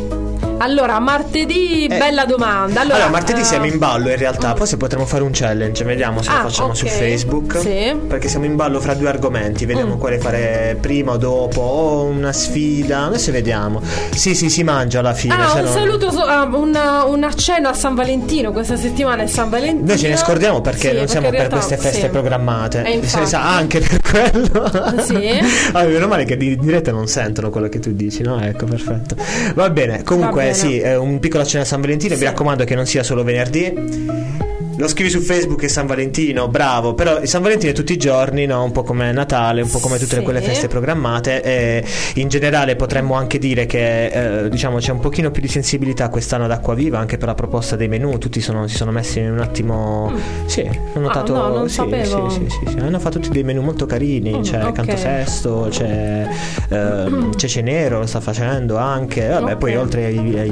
[0.63, 2.81] Allora, martedì, Eh, bella domanda.
[2.83, 5.85] Allora, Allora, martedì eh, siamo in ballo in realtà, poi se potremo fare un challenge,
[5.85, 7.59] vediamo se Ah, lo facciamo su ok, Facebook.
[7.61, 7.97] sì.
[8.07, 12.33] Perché siamo in ballo fra due argomenti, vediamo quale fare prima o dopo, o una
[12.33, 13.81] sfida, adesso vediamo.
[14.15, 15.35] Sì, sì, si mangia alla fine.
[15.35, 18.53] Ah, un no- saluto, so- ah, un, un accenno a San Valentino.
[18.53, 19.87] Questa settimana è San Valentino.
[19.87, 22.09] Noi ce ne scordiamo perché Sì, non siamo in per queste feste sì.
[22.09, 22.83] programmate.
[22.85, 23.01] E.
[23.07, 24.69] Si sa, anche per quello.
[25.03, 25.39] Sì.
[25.73, 28.39] Ah, meno male che di diretta non sentono quello che tu dici, no?
[28.43, 29.15] Ecco, perfetto.
[29.55, 30.03] Va bene.
[30.03, 30.50] Comunque, Va bene.
[30.55, 32.15] Sì, eh, un piccolo accenno a San Valentino.
[32.15, 32.21] Sì.
[32.21, 34.50] Mi raccomando che non sia solo venerdì.
[34.81, 38.47] Lo scrivi su Facebook è San Valentino, bravo, però San Valentino è tutti i giorni,
[38.47, 38.63] no?
[38.65, 40.23] un po' come Natale, un po' come tutte Sì.
[40.23, 44.07] quelle feste programmate e in generale potremmo anche dire che
[44.45, 47.77] eh, diciamo c'è un pochino più di sensibilità quest'anno ad Acquaviva anche per la proposta
[47.77, 50.13] dei menù, tutti sono- si sono messi un attimo...
[50.47, 50.63] Sì,
[50.95, 51.33] ho notato...
[51.35, 51.37] Mm.
[51.37, 52.29] Ah, no, non sì, sapevo.
[52.31, 54.73] sì, sì, sì, sì, hanno fatto tutti dei menù molto carini, Mm, c'è ok.
[54.73, 56.27] Canto Sesto, c'è
[56.69, 59.59] ehm, c'è Cenero, lo sta facendo anche, vabbè Ok.
[59.59, 60.49] poi oltre ai, ai-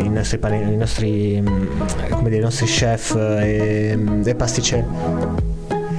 [0.00, 1.66] ai nostri, pane- ai nostri, mm,
[2.10, 3.71] come dire, nostri chef e,
[4.24, 4.84] e pasticcelli.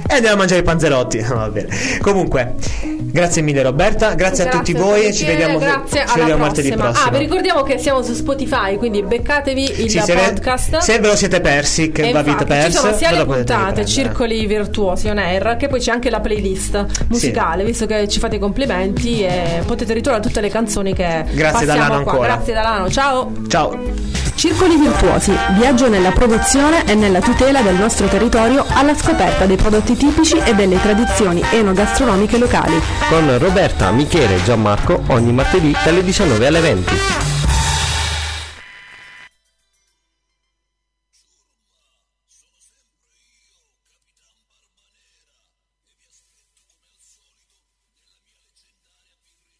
[0.06, 1.18] E andiamo a mangiare i panzerotti.
[1.26, 1.68] Va bene.
[2.02, 2.54] Comunque,
[2.92, 6.90] grazie mille Roberta, grazie, a tutti voi e ci vediamo, grazie ci vediamo martedì prossima.
[6.90, 7.08] prossimo.
[7.08, 10.76] Ah, vi ricordiamo che siamo su Spotify, quindi beccatevi il Sì, podcast.
[10.78, 13.24] se ve lo siete persi, che E vi avete infatti, perso, ci sono sia le
[13.24, 18.18] puntate, circoli virtuosi on air, che poi c'è anche la playlist musicale, visto che ci
[18.18, 22.26] fate i complimenti e potete ritrovare tutte le canzoni che Grazie, Dalano, ancora.
[22.26, 23.32] Grazie Dalano, ciao.
[23.48, 24.23] Ciao.
[24.44, 29.96] Circoli virtuosi, viaggio nella produzione e nella tutela del nostro territorio alla scoperta dei prodotti
[29.96, 32.78] tipici e delle tradizioni enogastronomiche locali.
[33.08, 37.33] Con Roberta, Michele e Gianmarco ogni martedì dalle 19 alle 20.